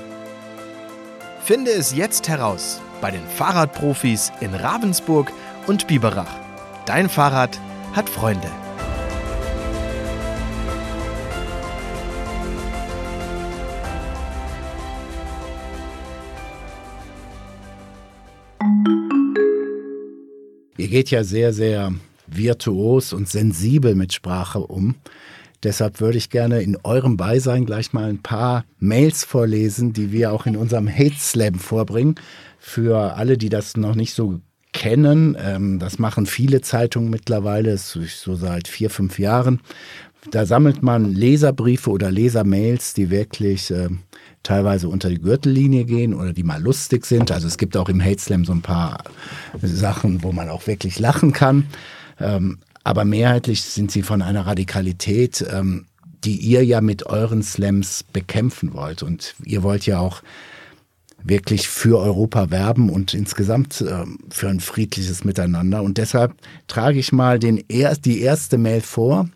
Finde 1.44 1.72
es 1.72 1.96
jetzt 1.96 2.28
heraus 2.28 2.82
bei 3.02 3.12
den 3.12 3.26
Fahrradprofis 3.26 4.32
in 4.42 4.54
Ravensburg 4.54 5.32
und 5.66 5.88
Biberach. 5.88 6.36
Dein 6.86 7.10
Fahrrad 7.10 7.60
hat 7.94 8.10
Freunde. 8.10 8.50
Ihr 20.78 20.90
geht 20.90 21.10
ja 21.10 21.24
sehr, 21.24 21.54
sehr 21.54 21.92
virtuos 22.28 23.12
und 23.12 23.28
sensibel 23.28 23.96
mit 23.96 24.14
Sprache 24.14 24.60
um. 24.60 24.96
Deshalb 25.64 26.00
würde 26.00 26.18
ich 26.18 26.30
gerne 26.30 26.62
in 26.62 26.78
eurem 26.84 27.18
Beisein 27.18 27.66
gleich 27.66 27.94
mal 27.94 28.10
ein 28.10 28.22
paar 28.22 28.66
Mails 28.80 29.24
vorlesen, 29.24 29.94
die 29.94 30.12
wir 30.12 30.32
auch 30.32 30.46
in 30.46 30.56
unserem 30.56 30.88
Hate 30.88 31.18
Slam 31.18 31.56
vorbringen. 31.56 32.16
Für 32.60 33.16
alle, 33.16 33.38
die 33.38 33.50
das 33.50 33.78
noch 33.78 33.96
nicht 33.96 34.14
so 34.14 34.40
kennen, 34.74 35.36
ähm, 35.40 35.80
das 35.80 35.98
machen 35.98 36.26
viele 36.26 36.62
Zeitungen 36.62 37.10
mittlerweile, 37.10 37.78
so 37.78 38.36
seit 38.36 38.68
vier, 38.68 38.90
fünf 38.90 39.18
Jahren. 39.18 39.62
Da 40.32 40.46
sammelt 40.46 40.84
man 40.84 41.14
Leserbriefe 41.14 41.90
oder 41.90 42.12
Lesermails, 42.12 42.94
die 42.94 43.10
wirklich 43.10 43.72
äh, 43.72 43.90
teilweise 44.44 44.90
unter 44.90 45.10
die 45.10 45.22
Gürtellinie 45.22 45.86
gehen 45.86 46.14
oder 46.14 46.34
die 46.34 46.44
mal 46.44 46.62
lustig 46.62 47.06
sind. 47.06 47.32
Also 47.32 47.48
es 47.48 47.58
gibt 47.58 47.78
auch 47.78 47.90
im 47.90 48.04
Hate 48.04 48.20
Slam 48.20 48.46
so 48.46 48.52
ein 48.52 48.62
paar 48.62 49.04
Sachen, 49.62 50.24
wo 50.24 50.32
man 50.32 50.50
auch 50.50 50.68
wirklich 50.68 51.00
lachen 51.00 51.34
kann. 51.34 51.68
Ähm, 52.20 52.60
aber 52.88 53.04
mehrheitlich 53.04 53.64
sind 53.64 53.92
sie 53.92 54.02
von 54.02 54.22
einer 54.22 54.46
Radikalität, 54.46 55.46
ähm, 55.52 55.88
die 56.24 56.38
ihr 56.38 56.64
ja 56.64 56.80
mit 56.80 57.06
euren 57.06 57.44
Slams 57.44 58.06
bekämpfen 58.14 58.74
wollt. 58.74 59.04
Und 59.04 59.36
ihr 59.44 59.62
wollt 59.62 59.86
ja 59.86 60.00
auch 60.00 60.24
wirklich 61.22 61.68
für 61.68 62.00
Europa 62.00 62.50
werben 62.50 62.90
und 62.90 63.14
insgesamt 63.14 63.82
äh, 63.82 64.06
für 64.30 64.48
ein 64.48 64.62
friedliches 64.62 65.26
Miteinander. 65.26 65.84
Und 65.84 65.98
deshalb 65.98 66.36
trage 66.68 66.98
ich 66.98 67.12
mal 67.12 67.40
den 67.40 67.62
er 67.68 67.94
die 67.96 68.22
erste 68.22 68.58
Mail 68.58 68.80
vor 68.80 69.28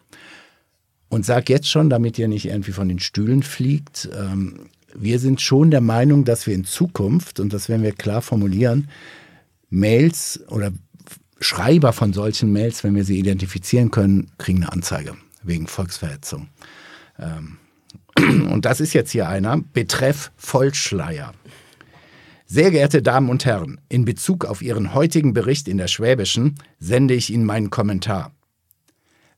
und 1.10 1.26
sage 1.26 1.52
jetzt 1.52 1.70
schon, 1.70 1.90
damit 1.90 2.18
ihr 2.18 2.30
nicht 2.30 2.46
irgendwie 2.46 2.72
von 2.72 2.88
den 2.88 3.00
Stühlen 3.00 3.44
fliegt, 3.44 4.08
ähm, 4.18 4.70
wir 4.96 5.20
sind 5.20 5.42
schon 5.42 5.72
der 5.72 5.82
Meinung, 5.82 6.24
dass 6.24 6.48
wir 6.48 6.56
in 6.56 6.64
Zukunft, 6.64 7.42
und 7.42 7.52
das 7.52 7.68
werden 7.68 7.84
wir 7.84 7.92
klar 7.92 8.22
formulieren, 8.22 8.88
Mails 9.70 10.40
oder 10.48 10.72
Schreiber 11.42 11.92
von 11.92 12.14
solchen 12.14 12.52
Mails, 12.54 12.84
wenn 12.84 12.96
wir 12.96 13.04
sie 13.04 13.18
identifizieren 13.18 13.90
können, 13.92 14.32
kriegen 14.38 14.64
eine 14.64 14.72
Anzeige 14.72 15.16
wegen 15.44 15.68
Volksverhetzung. 15.68 16.50
Ähm, 17.18 17.58
und 18.52 18.66
das 18.66 18.80
ist 18.80 18.94
jetzt 18.94 19.12
hier 19.12 19.28
einer, 19.28 19.60
betreff 19.60 20.32
Vollschleier. 20.38 21.34
Sehr 22.46 22.70
geehrte 22.70 23.02
Damen 23.02 23.30
und 23.30 23.46
Herren, 23.46 23.82
in 23.90 24.06
Bezug 24.06 24.46
auf 24.46 24.62
Ihren 24.62 24.94
heutigen 24.94 25.34
Bericht 25.34 25.68
in 25.68 25.78
der 25.78 25.88
Schwäbischen 25.88 26.56
sende 26.80 27.16
ich 27.16 27.32
Ihnen 27.32 27.46
meinen 27.46 27.72
Kommentar. 27.72 28.34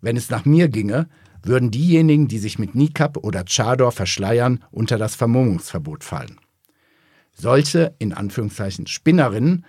Wenn 0.02 0.18
es 0.18 0.30
nach 0.30 0.44
mir 0.44 0.68
ginge, 0.68 1.08
würden 1.42 1.72
diejenigen, 1.72 2.28
die 2.28 2.40
sich 2.40 2.60
mit 2.60 2.76
Nikab 2.76 3.18
oder 3.18 3.46
Chador 3.46 3.92
verschleiern, 3.92 4.64
unter 4.72 4.98
das 4.98 5.16
Vermummungsverbot 5.16 6.04
fallen. 6.04 6.40
Solche, 7.34 7.96
in 8.00 8.14
Anführungszeichen, 8.14 8.88
Spinnerinnen 8.88 9.66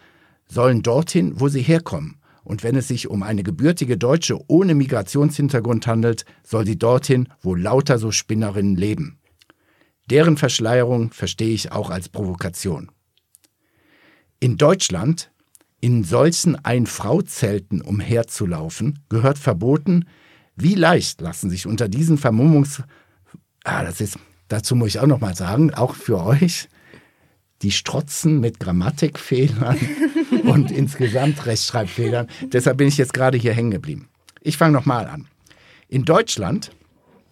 sollen 0.48 0.82
dorthin, 0.82 1.38
wo 1.38 1.48
sie 1.48 1.62
herkommen. 1.62 2.16
Und 2.44 2.62
wenn 2.62 2.76
es 2.76 2.88
sich 2.88 3.08
um 3.08 3.22
eine 3.22 3.42
gebürtige 3.42 3.96
Deutsche 3.96 4.38
ohne 4.48 4.74
Migrationshintergrund 4.74 5.86
handelt, 5.86 6.24
soll 6.42 6.66
sie 6.66 6.78
dorthin, 6.78 7.28
wo 7.40 7.54
lauter 7.54 7.98
so 7.98 8.10
Spinnerinnen 8.10 8.76
leben. 8.76 9.18
Deren 10.10 10.36
Verschleierung 10.36 11.10
verstehe 11.10 11.54
ich 11.54 11.72
auch 11.72 11.88
als 11.90 12.10
Provokation. 12.10 12.90
In 14.40 14.58
Deutschland, 14.58 15.30
in 15.80 16.04
solchen 16.04 16.62
Ein-Frau-Zelten 16.62 17.80
umherzulaufen, 17.80 18.98
gehört 19.08 19.38
verboten, 19.38 20.04
wie 20.56 20.74
leicht 20.74 21.20
lassen 21.22 21.50
sich 21.50 21.66
unter 21.66 21.88
diesen 21.88 22.18
Vermummungs... 22.18 22.82
Ah, 23.64 23.82
das 23.82 24.02
ist, 24.02 24.18
dazu 24.48 24.76
muss 24.76 24.88
ich 24.88 24.98
auch 25.00 25.06
noch 25.06 25.20
mal 25.20 25.34
sagen, 25.34 25.72
auch 25.72 25.94
für 25.94 26.22
euch, 26.22 26.68
die 27.64 27.72
strotzen 27.72 28.40
mit 28.40 28.60
Grammatikfehlern 28.60 29.78
und 30.44 30.70
insgesamt 30.70 31.46
Rechtschreibfehlern. 31.46 32.28
Deshalb 32.52 32.76
bin 32.76 32.88
ich 32.88 32.98
jetzt 32.98 33.14
gerade 33.14 33.38
hier 33.38 33.54
hängen 33.54 33.70
geblieben. 33.70 34.08
Ich 34.42 34.58
fange 34.58 34.74
nochmal 34.74 35.06
an. 35.06 35.26
In 35.88 36.04
Deutschland, 36.04 36.72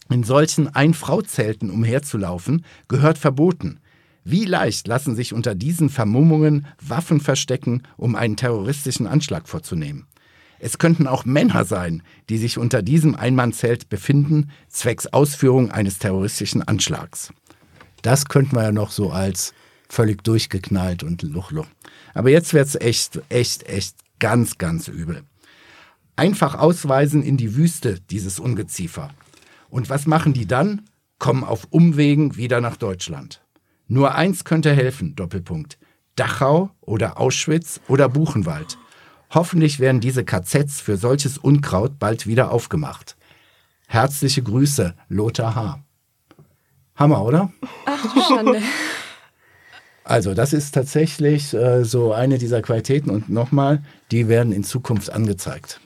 in 0.08 0.24
solchen 0.24 0.74
Ein-Frau-Zelten 0.74 1.70
umherzulaufen, 1.70 2.64
gehört 2.88 3.18
verboten. 3.18 3.80
Wie 4.24 4.46
leicht 4.46 4.88
lassen 4.88 5.14
sich 5.14 5.34
unter 5.34 5.54
diesen 5.54 5.90
Vermummungen 5.90 6.66
Waffen 6.80 7.20
verstecken, 7.20 7.82
um 7.98 8.16
einen 8.16 8.36
terroristischen 8.36 9.06
Anschlag 9.06 9.48
vorzunehmen? 9.48 10.06
Es 10.58 10.78
könnten 10.78 11.06
auch 11.06 11.26
Männer 11.26 11.66
sein, 11.66 12.02
die 12.30 12.38
sich 12.38 12.56
unter 12.56 12.80
diesem 12.80 13.16
Einmannzelt 13.16 13.90
befinden, 13.90 14.50
zwecks 14.68 15.08
Ausführung 15.08 15.70
eines 15.70 15.98
terroristischen 15.98 16.62
Anschlags. 16.62 17.34
Das 18.00 18.26
könnten 18.26 18.56
wir 18.56 18.62
ja 18.62 18.72
noch 18.72 18.92
so 18.92 19.10
als 19.10 19.52
völlig 19.92 20.24
durchgeknallt 20.24 21.02
und 21.02 21.20
luchluch. 21.22 21.66
Aber 22.14 22.30
jetzt 22.30 22.54
wird's 22.54 22.76
echt, 22.76 23.20
echt, 23.28 23.64
echt 23.64 23.96
ganz, 24.18 24.56
ganz 24.56 24.88
übel. 24.88 25.22
Einfach 26.16 26.54
ausweisen 26.54 27.22
in 27.22 27.36
die 27.36 27.56
Wüste, 27.56 28.00
dieses 28.00 28.38
Ungeziefer. 28.38 29.10
Und 29.68 29.90
was 29.90 30.06
machen 30.06 30.32
die 30.32 30.46
dann? 30.46 30.86
Kommen 31.18 31.44
auf 31.44 31.66
Umwegen 31.68 32.36
wieder 32.36 32.62
nach 32.62 32.76
Deutschland. 32.76 33.42
Nur 33.86 34.14
eins 34.14 34.44
könnte 34.44 34.74
helfen, 34.74 35.14
Doppelpunkt. 35.14 35.78
Dachau 36.16 36.70
oder 36.80 37.20
Auschwitz 37.20 37.80
oder 37.86 38.08
Buchenwald. 38.08 38.78
Hoffentlich 39.30 39.78
werden 39.78 40.00
diese 40.00 40.24
KZs 40.24 40.80
für 40.80 40.96
solches 40.96 41.36
Unkraut 41.36 41.98
bald 41.98 42.26
wieder 42.26 42.50
aufgemacht. 42.50 43.16
Herzliche 43.88 44.42
Grüße, 44.42 44.94
Lothar 45.08 45.54
H. 45.54 45.84
Hammer, 46.96 47.22
oder? 47.24 47.52
Ach 47.84 48.14
du 48.14 48.20
Schande. 48.22 48.62
Also 50.04 50.34
das 50.34 50.52
ist 50.52 50.74
tatsächlich 50.74 51.54
äh, 51.54 51.84
so 51.84 52.12
eine 52.12 52.38
dieser 52.38 52.60
Qualitäten 52.62 53.10
und 53.10 53.28
nochmal, 53.28 53.82
die 54.10 54.28
werden 54.28 54.52
in 54.52 54.64
Zukunft 54.64 55.10
angezeigt. 55.10 55.80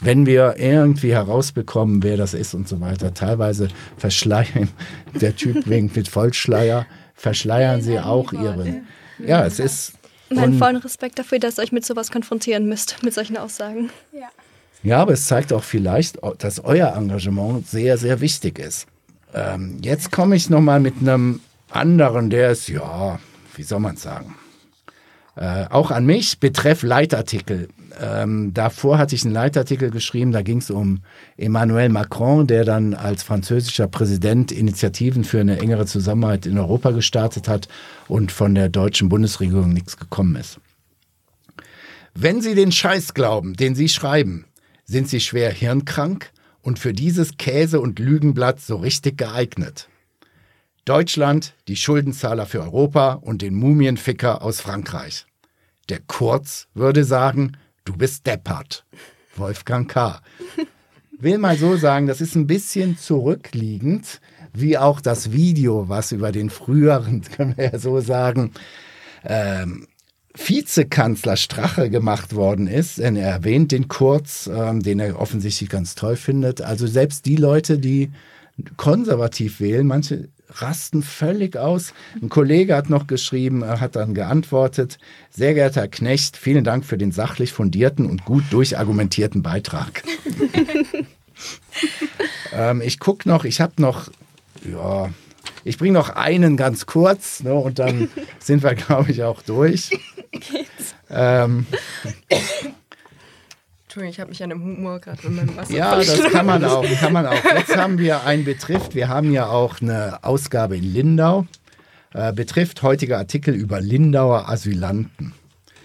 Wenn 0.00 0.26
wir 0.26 0.56
irgendwie 0.58 1.12
herausbekommen, 1.12 2.02
wer 2.02 2.16
das 2.16 2.34
ist 2.34 2.54
und 2.54 2.68
so 2.68 2.80
weiter, 2.80 3.14
teilweise 3.14 3.68
verschleiern, 3.96 4.68
der 5.14 5.34
Typ 5.34 5.66
winkt 5.66 5.96
mit 5.96 6.08
Vollschleier, 6.08 6.86
verschleiern 7.14 7.80
sie 7.80 7.98
auch 7.98 8.32
ihre. 8.32 8.82
Ja, 9.18 9.46
es 9.46 9.58
ist 9.58 9.94
mein 10.30 10.58
vollen 10.58 10.76
Respekt 10.76 11.18
dafür, 11.18 11.38
dass 11.38 11.58
ihr 11.58 11.62
euch 11.62 11.72
mit 11.72 11.84
sowas 11.84 12.10
konfrontieren 12.10 12.66
müsst, 12.66 13.02
mit 13.02 13.14
solchen 13.14 13.36
Aussagen. 13.36 13.90
Ja. 14.12 14.28
Ja, 14.82 14.98
aber 15.00 15.12
es 15.12 15.26
zeigt 15.26 15.52
auch 15.52 15.64
vielleicht, 15.64 16.18
dass 16.38 16.62
euer 16.62 16.94
Engagement 16.94 17.66
sehr, 17.66 17.96
sehr 17.96 18.20
wichtig 18.20 18.58
ist. 18.58 18.86
Ähm, 19.32 19.78
jetzt 19.82 20.12
komme 20.12 20.36
ich 20.36 20.50
nochmal 20.50 20.78
mit 20.78 20.96
einem 21.00 21.40
anderen, 21.70 22.28
der 22.28 22.50
ist, 22.50 22.68
ja, 22.68 23.18
wie 23.56 23.62
soll 23.62 23.80
man 23.80 23.96
sagen, 23.96 24.34
äh, 25.36 25.64
auch 25.68 25.90
an 25.90 26.06
mich, 26.06 26.38
betreff 26.38 26.82
Leitartikel. 26.82 27.68
Ähm, 28.00 28.54
davor 28.54 28.98
hatte 28.98 29.16
ich 29.16 29.24
einen 29.24 29.34
Leitartikel 29.34 29.90
geschrieben, 29.90 30.30
da 30.30 30.42
ging 30.42 30.58
es 30.58 30.70
um 30.70 31.00
Emmanuel 31.36 31.88
Macron, 31.88 32.46
der 32.46 32.64
dann 32.64 32.94
als 32.94 33.24
französischer 33.24 33.88
Präsident 33.88 34.52
Initiativen 34.52 35.24
für 35.24 35.40
eine 35.40 35.58
engere 35.58 35.86
Zusammenarbeit 35.86 36.46
in 36.46 36.58
Europa 36.58 36.92
gestartet 36.92 37.48
hat 37.48 37.68
und 38.06 38.30
von 38.30 38.54
der 38.54 38.68
deutschen 38.68 39.08
Bundesregierung 39.08 39.72
nichts 39.72 39.96
gekommen 39.96 40.36
ist. 40.36 40.60
Wenn 42.14 42.40
Sie 42.40 42.54
den 42.54 42.70
Scheiß 42.70 43.14
glauben, 43.14 43.54
den 43.54 43.74
Sie 43.74 43.88
schreiben, 43.88 44.44
sind 44.84 45.08
Sie 45.08 45.20
schwer 45.20 45.50
hirnkrank 45.50 46.30
und 46.62 46.78
für 46.78 46.92
dieses 46.92 47.38
Käse- 47.38 47.80
und 47.80 47.98
Lügenblatt 47.98 48.60
so 48.60 48.76
richtig 48.76 49.18
geeignet. 49.18 49.88
Deutschland, 50.84 51.54
die 51.66 51.76
Schuldenzahler 51.76 52.44
für 52.44 52.60
Europa 52.60 53.14
und 53.14 53.40
den 53.40 53.54
Mumienficker 53.54 54.42
aus 54.42 54.60
Frankreich. 54.60 55.24
Der 55.88 56.00
Kurz 56.06 56.68
würde 56.74 57.04
sagen, 57.04 57.56
du 57.84 57.96
bist 57.96 58.26
deppert. 58.26 58.84
Wolfgang 59.34 59.90
K. 59.90 60.20
Will 61.18 61.38
mal 61.38 61.56
so 61.56 61.76
sagen, 61.76 62.06
das 62.06 62.20
ist 62.20 62.34
ein 62.34 62.46
bisschen 62.46 62.98
zurückliegend, 62.98 64.20
wie 64.52 64.76
auch 64.76 65.00
das 65.00 65.32
Video, 65.32 65.88
was 65.88 66.12
über 66.12 66.32
den 66.32 66.50
früheren, 66.50 67.22
können 67.36 67.56
wir 67.56 67.72
ja 67.72 67.78
so 67.78 68.00
sagen, 68.00 68.52
ähm, 69.24 69.86
Vizekanzler 70.34 71.36
Strache 71.36 71.88
gemacht 71.88 72.34
worden 72.34 72.66
ist. 72.66 72.98
Denn 72.98 73.16
er 73.16 73.30
erwähnt 73.30 73.72
den 73.72 73.88
Kurz, 73.88 74.50
ähm, 74.52 74.82
den 74.82 75.00
er 75.00 75.18
offensichtlich 75.18 75.70
ganz 75.70 75.94
toll 75.94 76.16
findet. 76.16 76.60
Also 76.60 76.86
selbst 76.86 77.24
die 77.24 77.36
Leute, 77.36 77.78
die 77.78 78.10
konservativ 78.76 79.60
wählen, 79.60 79.86
manche 79.86 80.28
rasten 80.54 81.02
völlig 81.02 81.56
aus. 81.56 81.94
Ein 82.20 82.28
Kollege 82.28 82.76
hat 82.76 82.90
noch 82.90 83.06
geschrieben, 83.06 83.62
er 83.62 83.80
hat 83.80 83.96
dann 83.96 84.14
geantwortet, 84.14 84.98
sehr 85.30 85.54
geehrter 85.54 85.82
Herr 85.82 85.88
Knecht, 85.88 86.36
vielen 86.36 86.64
Dank 86.64 86.84
für 86.84 86.98
den 86.98 87.12
sachlich 87.12 87.52
fundierten 87.52 88.06
und 88.06 88.24
gut 88.24 88.44
durchargumentierten 88.50 89.42
Beitrag. 89.42 90.02
ähm, 92.52 92.80
ich 92.80 92.98
gucke 92.98 93.28
noch, 93.28 93.44
ich 93.44 93.60
habe 93.60 93.80
noch, 93.80 94.10
ja, 94.70 95.10
Ich 95.64 95.78
bringe 95.78 95.94
noch 95.94 96.10
einen 96.10 96.56
ganz 96.56 96.86
kurz 96.86 97.42
ne, 97.42 97.54
und 97.54 97.78
dann 97.78 98.08
sind 98.38 98.62
wir, 98.62 98.74
glaube 98.74 99.10
ich, 99.10 99.22
auch 99.22 99.42
durch. 99.42 99.90
Ähm, 101.10 101.66
Entschuldigung, 103.94 104.12
ich 104.12 104.20
habe 104.20 104.30
mich 104.30 104.42
an 104.42 104.50
dem 104.50 104.64
Humor 104.64 104.98
gerade 104.98 105.28
mit 105.28 105.36
meinem 105.36 105.56
Wasser 105.56 105.72
ja, 105.72 105.94
das 105.94 106.20
kann 106.32 106.46
man 106.46 106.64
auch, 106.64 106.84
kann 106.98 107.12
man 107.12 107.26
auch. 107.26 107.44
Jetzt 107.44 107.76
haben 107.76 107.98
wir 107.98 108.24
ein 108.24 108.44
betrifft. 108.44 108.96
Wir 108.96 109.08
haben 109.08 109.30
ja 109.30 109.46
auch 109.46 109.80
eine 109.80 110.24
Ausgabe 110.24 110.76
in 110.76 110.82
Lindau. 110.82 111.46
Äh, 112.12 112.32
betrifft 112.32 112.82
heutiger 112.82 113.18
Artikel 113.18 113.54
über 113.54 113.80
Lindauer 113.80 114.48
Asylanten. 114.48 115.32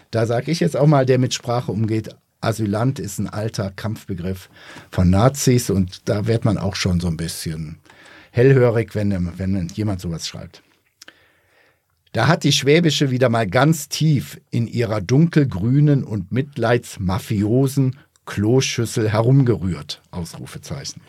Da 0.10 0.26
sage 0.26 0.50
ich 0.50 0.60
jetzt 0.60 0.76
auch 0.76 0.88
mal, 0.88 1.06
der 1.06 1.19
mit 1.19 1.36
Sprache 1.36 1.72
umgeht, 1.72 2.15
Asylant 2.41 2.98
ist 2.98 3.19
ein 3.19 3.30
alter 3.30 3.69
Kampfbegriff 3.76 4.50
von 4.89 5.12
Nazis 5.12 5.69
und 5.69 6.10
da 6.10 6.26
wird 6.26 6.45
man 6.45 6.58
auch 6.58 6.76
schon 6.76 7.00
so 7.00 7.10
ein 7.10 7.17
bisschen 7.17 7.78
hellhörig, 8.32 8.95
wenn, 8.95 9.38
wenn 9.38 9.67
jemand 9.67 10.02
sowas 10.02 10.28
schreibt. 10.28 10.63
Da 12.12 12.28
hat 12.28 12.43
die 12.43 12.52
Schwäbische 12.52 13.12
wieder 13.12 13.30
mal 13.30 13.48
ganz 13.48 13.88
tief 13.88 14.41
in 14.50 14.67
ihrer 14.67 15.00
dunkelgrünen 15.00 16.04
und 16.04 16.32
mitleidsmafiosen 16.32 17.98
Kloschüssel 18.26 19.10
herumgerührt. 19.10 20.02
Ausrufezeichen. 20.10 21.02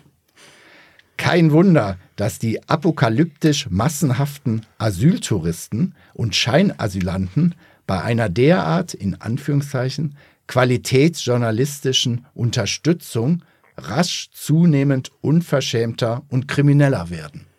Kein 1.17 1.53
Wunder, 1.53 1.99
dass 2.17 2.39
die 2.39 2.67
apokalyptisch 2.69 3.69
massenhaften 3.71 4.65
Asyltouristen 4.79 5.95
und 6.15 6.35
Scheinasylanten 6.35 7.55
bei 7.87 8.03
einer 8.03 8.29
derart 8.29 8.95
in 8.95 9.21
Anführungszeichen 9.21 10.17
qualitätsjournalistischen 10.47 12.27
Unterstützung 12.35 13.43
rasch 13.77 14.31
zunehmend 14.33 15.13
unverschämter 15.21 16.23
und 16.29 16.49
krimineller 16.49 17.11
werden. 17.11 17.50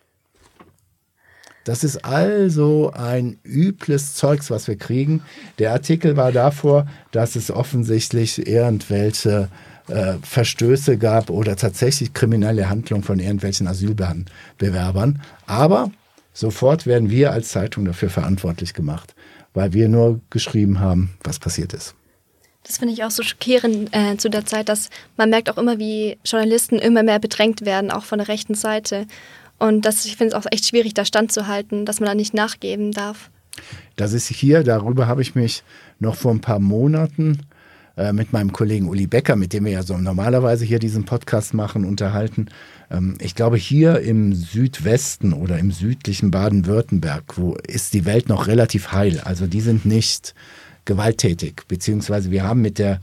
Das 1.64 1.84
ist 1.84 2.04
also 2.04 2.92
ein 2.92 3.38
übles 3.44 4.14
Zeugs, 4.14 4.50
was 4.50 4.66
wir 4.66 4.76
kriegen. 4.76 5.22
Der 5.58 5.72
Artikel 5.72 6.16
war 6.16 6.32
davor, 6.32 6.86
dass 7.12 7.36
es 7.36 7.50
offensichtlich 7.50 8.46
irgendwelche 8.46 9.48
äh, 9.88 10.14
Verstöße 10.22 10.98
gab 10.98 11.30
oder 11.30 11.56
tatsächlich 11.56 12.14
kriminelle 12.14 12.68
Handlungen 12.68 13.04
von 13.04 13.18
irgendwelchen 13.18 13.68
Asylbewerbern. 13.68 15.20
Aber 15.46 15.90
sofort 16.32 16.86
werden 16.86 17.10
wir 17.10 17.32
als 17.32 17.50
Zeitung 17.50 17.84
dafür 17.84 18.10
verantwortlich 18.10 18.74
gemacht, 18.74 19.14
weil 19.54 19.72
wir 19.72 19.88
nur 19.88 20.20
geschrieben 20.30 20.80
haben, 20.80 21.14
was 21.22 21.38
passiert 21.38 21.72
ist. 21.74 21.94
Das 22.64 22.78
finde 22.78 22.94
ich 22.94 23.02
auch 23.02 23.10
so 23.10 23.24
schockierend 23.24 23.88
äh, 23.92 24.16
zu 24.16 24.30
der 24.30 24.46
Zeit, 24.46 24.68
dass 24.68 24.88
man 25.16 25.30
merkt 25.30 25.50
auch 25.50 25.58
immer, 25.58 25.78
wie 25.78 26.16
Journalisten 26.24 26.78
immer 26.78 27.02
mehr 27.02 27.18
bedrängt 27.18 27.64
werden, 27.64 27.90
auch 27.90 28.04
von 28.04 28.18
der 28.18 28.28
rechten 28.28 28.54
Seite. 28.54 29.06
Und 29.62 29.82
das, 29.82 30.04
ich 30.06 30.16
finde 30.16 30.34
es 30.34 30.42
auch 30.42 30.50
echt 30.50 30.66
schwierig, 30.66 30.92
da 30.92 31.04
standzuhalten, 31.04 31.86
dass 31.86 32.00
man 32.00 32.08
da 32.08 32.14
nicht 32.16 32.34
nachgeben 32.34 32.90
darf. 32.90 33.30
Das 33.94 34.12
ist 34.12 34.26
hier, 34.26 34.64
darüber 34.64 35.06
habe 35.06 35.22
ich 35.22 35.36
mich 35.36 35.62
noch 36.00 36.16
vor 36.16 36.32
ein 36.32 36.40
paar 36.40 36.58
Monaten 36.58 37.38
äh, 37.96 38.12
mit 38.12 38.32
meinem 38.32 38.52
Kollegen 38.52 38.88
Uli 38.88 39.06
Becker, 39.06 39.36
mit 39.36 39.52
dem 39.52 39.64
wir 39.64 39.70
ja 39.70 39.84
so 39.84 39.96
normalerweise 39.96 40.64
hier 40.64 40.80
diesen 40.80 41.04
Podcast 41.04 41.54
machen, 41.54 41.84
unterhalten. 41.84 42.46
Ähm, 42.90 43.14
ich 43.20 43.36
glaube, 43.36 43.56
hier 43.56 44.00
im 44.00 44.34
Südwesten 44.34 45.32
oder 45.32 45.60
im 45.60 45.70
südlichen 45.70 46.32
Baden-Württemberg, 46.32 47.22
wo 47.36 47.54
ist 47.68 47.94
die 47.94 48.04
Welt 48.04 48.28
noch 48.28 48.48
relativ 48.48 48.90
heil. 48.90 49.20
Also 49.24 49.46
die 49.46 49.60
sind 49.60 49.86
nicht 49.86 50.34
gewalttätig, 50.86 51.62
beziehungsweise 51.68 52.32
wir 52.32 52.42
haben 52.42 52.62
mit 52.62 52.80
der 52.80 53.00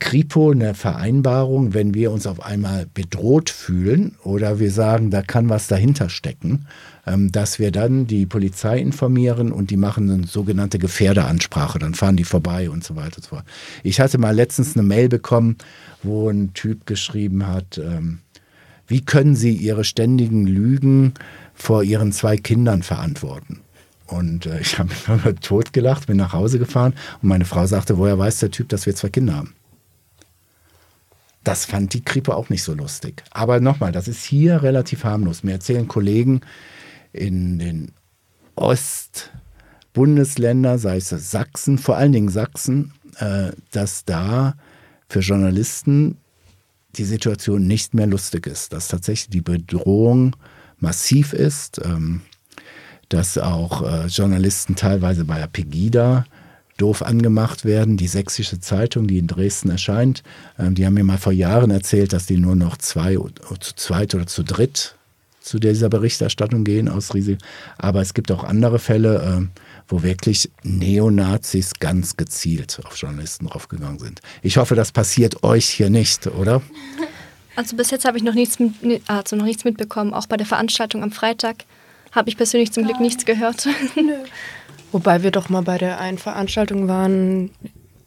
Kripo 0.00 0.50
eine 0.50 0.74
Vereinbarung, 0.74 1.72
wenn 1.74 1.94
wir 1.94 2.10
uns 2.10 2.26
auf 2.26 2.44
einmal 2.44 2.86
bedroht 2.92 3.48
fühlen 3.50 4.16
oder 4.24 4.58
wir 4.58 4.72
sagen, 4.72 5.10
da 5.10 5.22
kann 5.22 5.48
was 5.48 5.68
dahinter 5.68 6.08
stecken, 6.08 6.66
ähm, 7.06 7.30
dass 7.30 7.60
wir 7.60 7.70
dann 7.70 8.06
die 8.06 8.26
Polizei 8.26 8.78
informieren 8.78 9.52
und 9.52 9.70
die 9.70 9.76
machen 9.76 10.10
eine 10.10 10.26
sogenannte 10.26 10.78
Gefährderansprache. 10.80 11.78
Dann 11.78 11.94
fahren 11.94 12.16
die 12.16 12.24
vorbei 12.24 12.68
und 12.68 12.82
so 12.82 12.96
weiter 12.96 13.18
und 13.18 13.24
so 13.24 13.28
fort. 13.36 13.44
Ich 13.84 14.00
hatte 14.00 14.18
mal 14.18 14.34
letztens 14.34 14.76
eine 14.76 14.82
Mail 14.82 15.08
bekommen, 15.08 15.56
wo 16.02 16.28
ein 16.28 16.52
Typ 16.54 16.86
geschrieben 16.86 17.46
hat, 17.46 17.78
ähm, 17.78 18.18
wie 18.88 19.02
können 19.02 19.36
Sie 19.36 19.52
Ihre 19.52 19.84
ständigen 19.84 20.48
Lügen 20.48 21.14
vor 21.54 21.84
Ihren 21.84 22.10
zwei 22.10 22.36
Kindern 22.36 22.82
verantworten? 22.82 23.60
Und 24.06 24.46
äh, 24.46 24.60
ich 24.60 24.78
habe 24.78 24.88
mich 24.88 25.40
tot 25.40 25.72
gelacht, 25.72 26.08
bin 26.08 26.16
nach 26.16 26.32
Hause 26.32 26.58
gefahren 26.58 26.94
und 27.22 27.28
meine 27.28 27.44
Frau 27.44 27.66
sagte, 27.66 27.98
woher 27.98 28.18
weiß 28.18 28.40
der 28.40 28.50
Typ, 28.50 28.68
dass 28.68 28.86
wir 28.86 28.96
zwei 28.96 29.08
Kinder 29.08 29.36
haben? 29.36 29.54
Das 31.44 31.64
fand 31.64 31.94
die 31.94 32.04
Kripo 32.04 32.32
auch 32.32 32.50
nicht 32.50 32.62
so 32.62 32.74
lustig. 32.74 33.24
Aber 33.30 33.60
nochmal, 33.60 33.92
das 33.92 34.08
ist 34.08 34.24
hier 34.24 34.62
relativ 34.62 35.04
harmlos. 35.04 35.42
Mir 35.42 35.52
erzählen 35.52 35.88
Kollegen 35.88 36.42
in 37.12 37.58
den 37.58 37.92
Ostbundesländern, 38.56 40.78
sei 40.78 40.98
es 40.98 41.08
Sachsen, 41.08 41.78
vor 41.78 41.96
allen 41.96 42.12
Dingen 42.12 42.28
Sachsen, 42.28 42.92
äh, 43.18 43.52
dass 43.70 44.04
da 44.04 44.54
für 45.08 45.20
Journalisten 45.20 46.18
die 46.96 47.04
Situation 47.04 47.66
nicht 47.66 47.94
mehr 47.94 48.06
lustig 48.06 48.46
ist, 48.46 48.72
dass 48.72 48.88
tatsächlich 48.88 49.30
die 49.30 49.40
Bedrohung 49.40 50.36
massiv 50.78 51.32
ist. 51.32 51.80
Ähm, 51.84 52.20
dass 53.10 53.38
auch 53.38 53.82
äh, 53.82 54.06
Journalisten 54.06 54.76
teilweise 54.76 55.24
bei 55.24 55.38
der 55.38 55.48
Pegida 55.48 56.24
doof 56.80 57.02
angemacht 57.02 57.64
werden. 57.64 57.96
Die 57.96 58.08
Sächsische 58.08 58.60
Zeitung, 58.60 59.06
die 59.06 59.18
in 59.18 59.26
Dresden 59.26 59.70
erscheint, 59.70 60.22
ähm, 60.58 60.74
die 60.74 60.86
haben 60.86 60.94
mir 60.94 61.04
mal 61.04 61.18
vor 61.18 61.32
Jahren 61.32 61.70
erzählt, 61.70 62.12
dass 62.12 62.26
die 62.26 62.38
nur 62.38 62.56
noch 62.56 62.76
zwei, 62.76 63.16
zu 63.60 63.74
zweit 63.74 64.14
oder 64.14 64.26
zu 64.26 64.42
dritt 64.42 64.96
zu 65.40 65.58
dieser 65.58 65.88
Berichterstattung 65.88 66.64
gehen 66.64 66.88
aus 66.88 67.14
Risiko. 67.14 67.42
Aber 67.78 68.00
es 68.00 68.14
gibt 68.14 68.30
auch 68.30 68.44
andere 68.44 68.78
Fälle, 68.78 69.40
äh, 69.40 69.60
wo 69.88 70.02
wirklich 70.02 70.50
Neonazis 70.62 71.72
ganz 71.80 72.16
gezielt 72.16 72.80
auf 72.84 72.96
Journalisten 72.96 73.46
draufgegangen 73.46 73.98
sind. 73.98 74.20
Ich 74.42 74.58
hoffe, 74.58 74.74
das 74.74 74.92
passiert 74.92 75.42
euch 75.42 75.66
hier 75.66 75.90
nicht, 75.90 76.26
oder? 76.26 76.62
Also 77.56 77.76
bis 77.76 77.90
jetzt 77.90 78.04
habe 78.04 78.16
ich 78.16 78.22
noch 78.22 78.34
nichts, 78.34 78.58
also 79.06 79.36
noch 79.36 79.44
nichts 79.44 79.64
mitbekommen, 79.64 80.14
auch 80.14 80.26
bei 80.26 80.36
der 80.36 80.46
Veranstaltung 80.46 81.02
am 81.02 81.10
Freitag 81.10 81.64
habe 82.12 82.28
ich 82.28 82.36
persönlich 82.36 82.72
zum 82.72 82.84
Glück 82.84 83.00
nichts 83.00 83.24
gehört. 83.24 83.66
Wobei 84.92 85.22
wir 85.22 85.30
doch 85.30 85.48
mal 85.48 85.62
bei 85.62 85.78
der 85.78 86.00
einen 86.00 86.18
Veranstaltung 86.18 86.88
waren, 86.88 87.50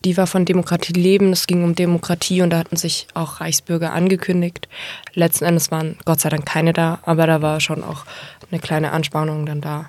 die 0.04 0.18
war 0.18 0.28
von 0.28 0.46
Demokratie 0.46 0.94
leben. 0.94 1.32
Es 1.32 1.48
ging 1.48 1.64
um 1.64 1.76
Demokratie 1.76 2.42
und 2.42 2.50
da 2.50 2.58
hatten 2.58 2.76
sich 2.76 3.08
auch 3.14 3.40
Reichsbürger 3.40 3.94
angekündigt. 3.94 4.68
Letzten 5.14 5.46
Endes 5.46 5.72
waren 5.72 5.98
Gott 6.06 6.20
sei 6.20 6.30
Dank 6.30 6.46
keine 6.46 6.74
da, 6.74 7.00
aber 7.04 7.26
da 7.26 7.42
war 7.42 7.60
schon 7.62 7.84
auch 7.84 8.06
eine 8.52 8.60
kleine 8.60 8.92
Anspannung 8.92 9.46
dann 9.46 9.62
da. 9.62 9.86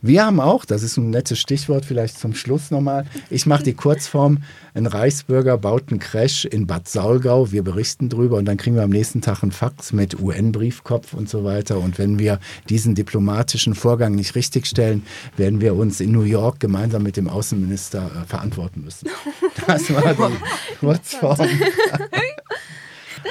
Wir 0.00 0.24
haben 0.24 0.40
auch, 0.40 0.64
das 0.64 0.82
ist 0.82 0.96
ein 0.96 1.10
nettes 1.10 1.38
Stichwort 1.38 1.84
vielleicht 1.84 2.18
zum 2.18 2.34
Schluss 2.34 2.70
nochmal, 2.70 3.04
ich 3.30 3.46
mache 3.46 3.62
die 3.62 3.74
Kurzform, 3.74 4.38
ein 4.74 4.86
Reichsbürger 4.86 5.58
baut 5.58 5.90
einen 5.90 5.98
Crash 5.98 6.44
in 6.44 6.66
Bad 6.66 6.88
Saulgau, 6.88 7.50
wir 7.50 7.64
berichten 7.64 8.08
drüber 8.08 8.36
und 8.36 8.44
dann 8.44 8.56
kriegen 8.56 8.76
wir 8.76 8.84
am 8.84 8.90
nächsten 8.90 9.20
Tag 9.20 9.42
einen 9.42 9.52
Fax 9.52 9.92
mit 9.92 10.20
UN-Briefkopf 10.20 11.14
und 11.14 11.28
so 11.28 11.44
weiter. 11.44 11.78
Und 11.78 11.98
wenn 11.98 12.18
wir 12.18 12.38
diesen 12.68 12.94
diplomatischen 12.94 13.74
Vorgang 13.74 14.14
nicht 14.14 14.34
richtigstellen, 14.34 15.04
werden 15.36 15.60
wir 15.60 15.74
uns 15.74 16.00
in 16.00 16.12
New 16.12 16.22
York 16.22 16.60
gemeinsam 16.60 17.02
mit 17.02 17.16
dem 17.16 17.28
Außenminister 17.28 18.10
äh, 18.22 18.26
verantworten 18.26 18.82
müssen. 18.84 19.08
Das 19.66 19.92
war 19.92 20.14
die 20.14 20.76
Kurzform. 20.78 21.48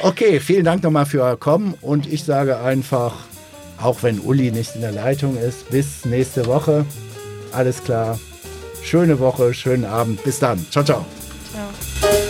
Okay, 0.04 0.40
vielen 0.40 0.64
Dank 0.64 0.84
nochmal 0.84 1.06
für 1.06 1.24
euer 1.24 1.38
Kommen 1.38 1.74
und 1.82 2.12
ich 2.12 2.24
sage 2.24 2.60
einfach 2.60 3.14
auch 3.82 4.04
wenn 4.04 4.20
Uli 4.20 4.52
nicht 4.52 4.76
in 4.76 4.82
der 4.82 4.92
Leitung 4.92 5.38
ist. 5.38 5.70
Bis 5.70 6.06
nächste 6.06 6.46
Woche. 6.46 6.86
Alles 7.52 7.84
klar. 7.84 8.20
Schöne 8.84 9.20
Woche, 9.20 9.54
schönen 9.54 9.86
Abend. 9.86 10.24
Bis 10.24 10.40
dann. 10.40 10.66
Ciao, 10.72 10.84
ciao. 10.84 11.06
Ciao. 11.52 12.27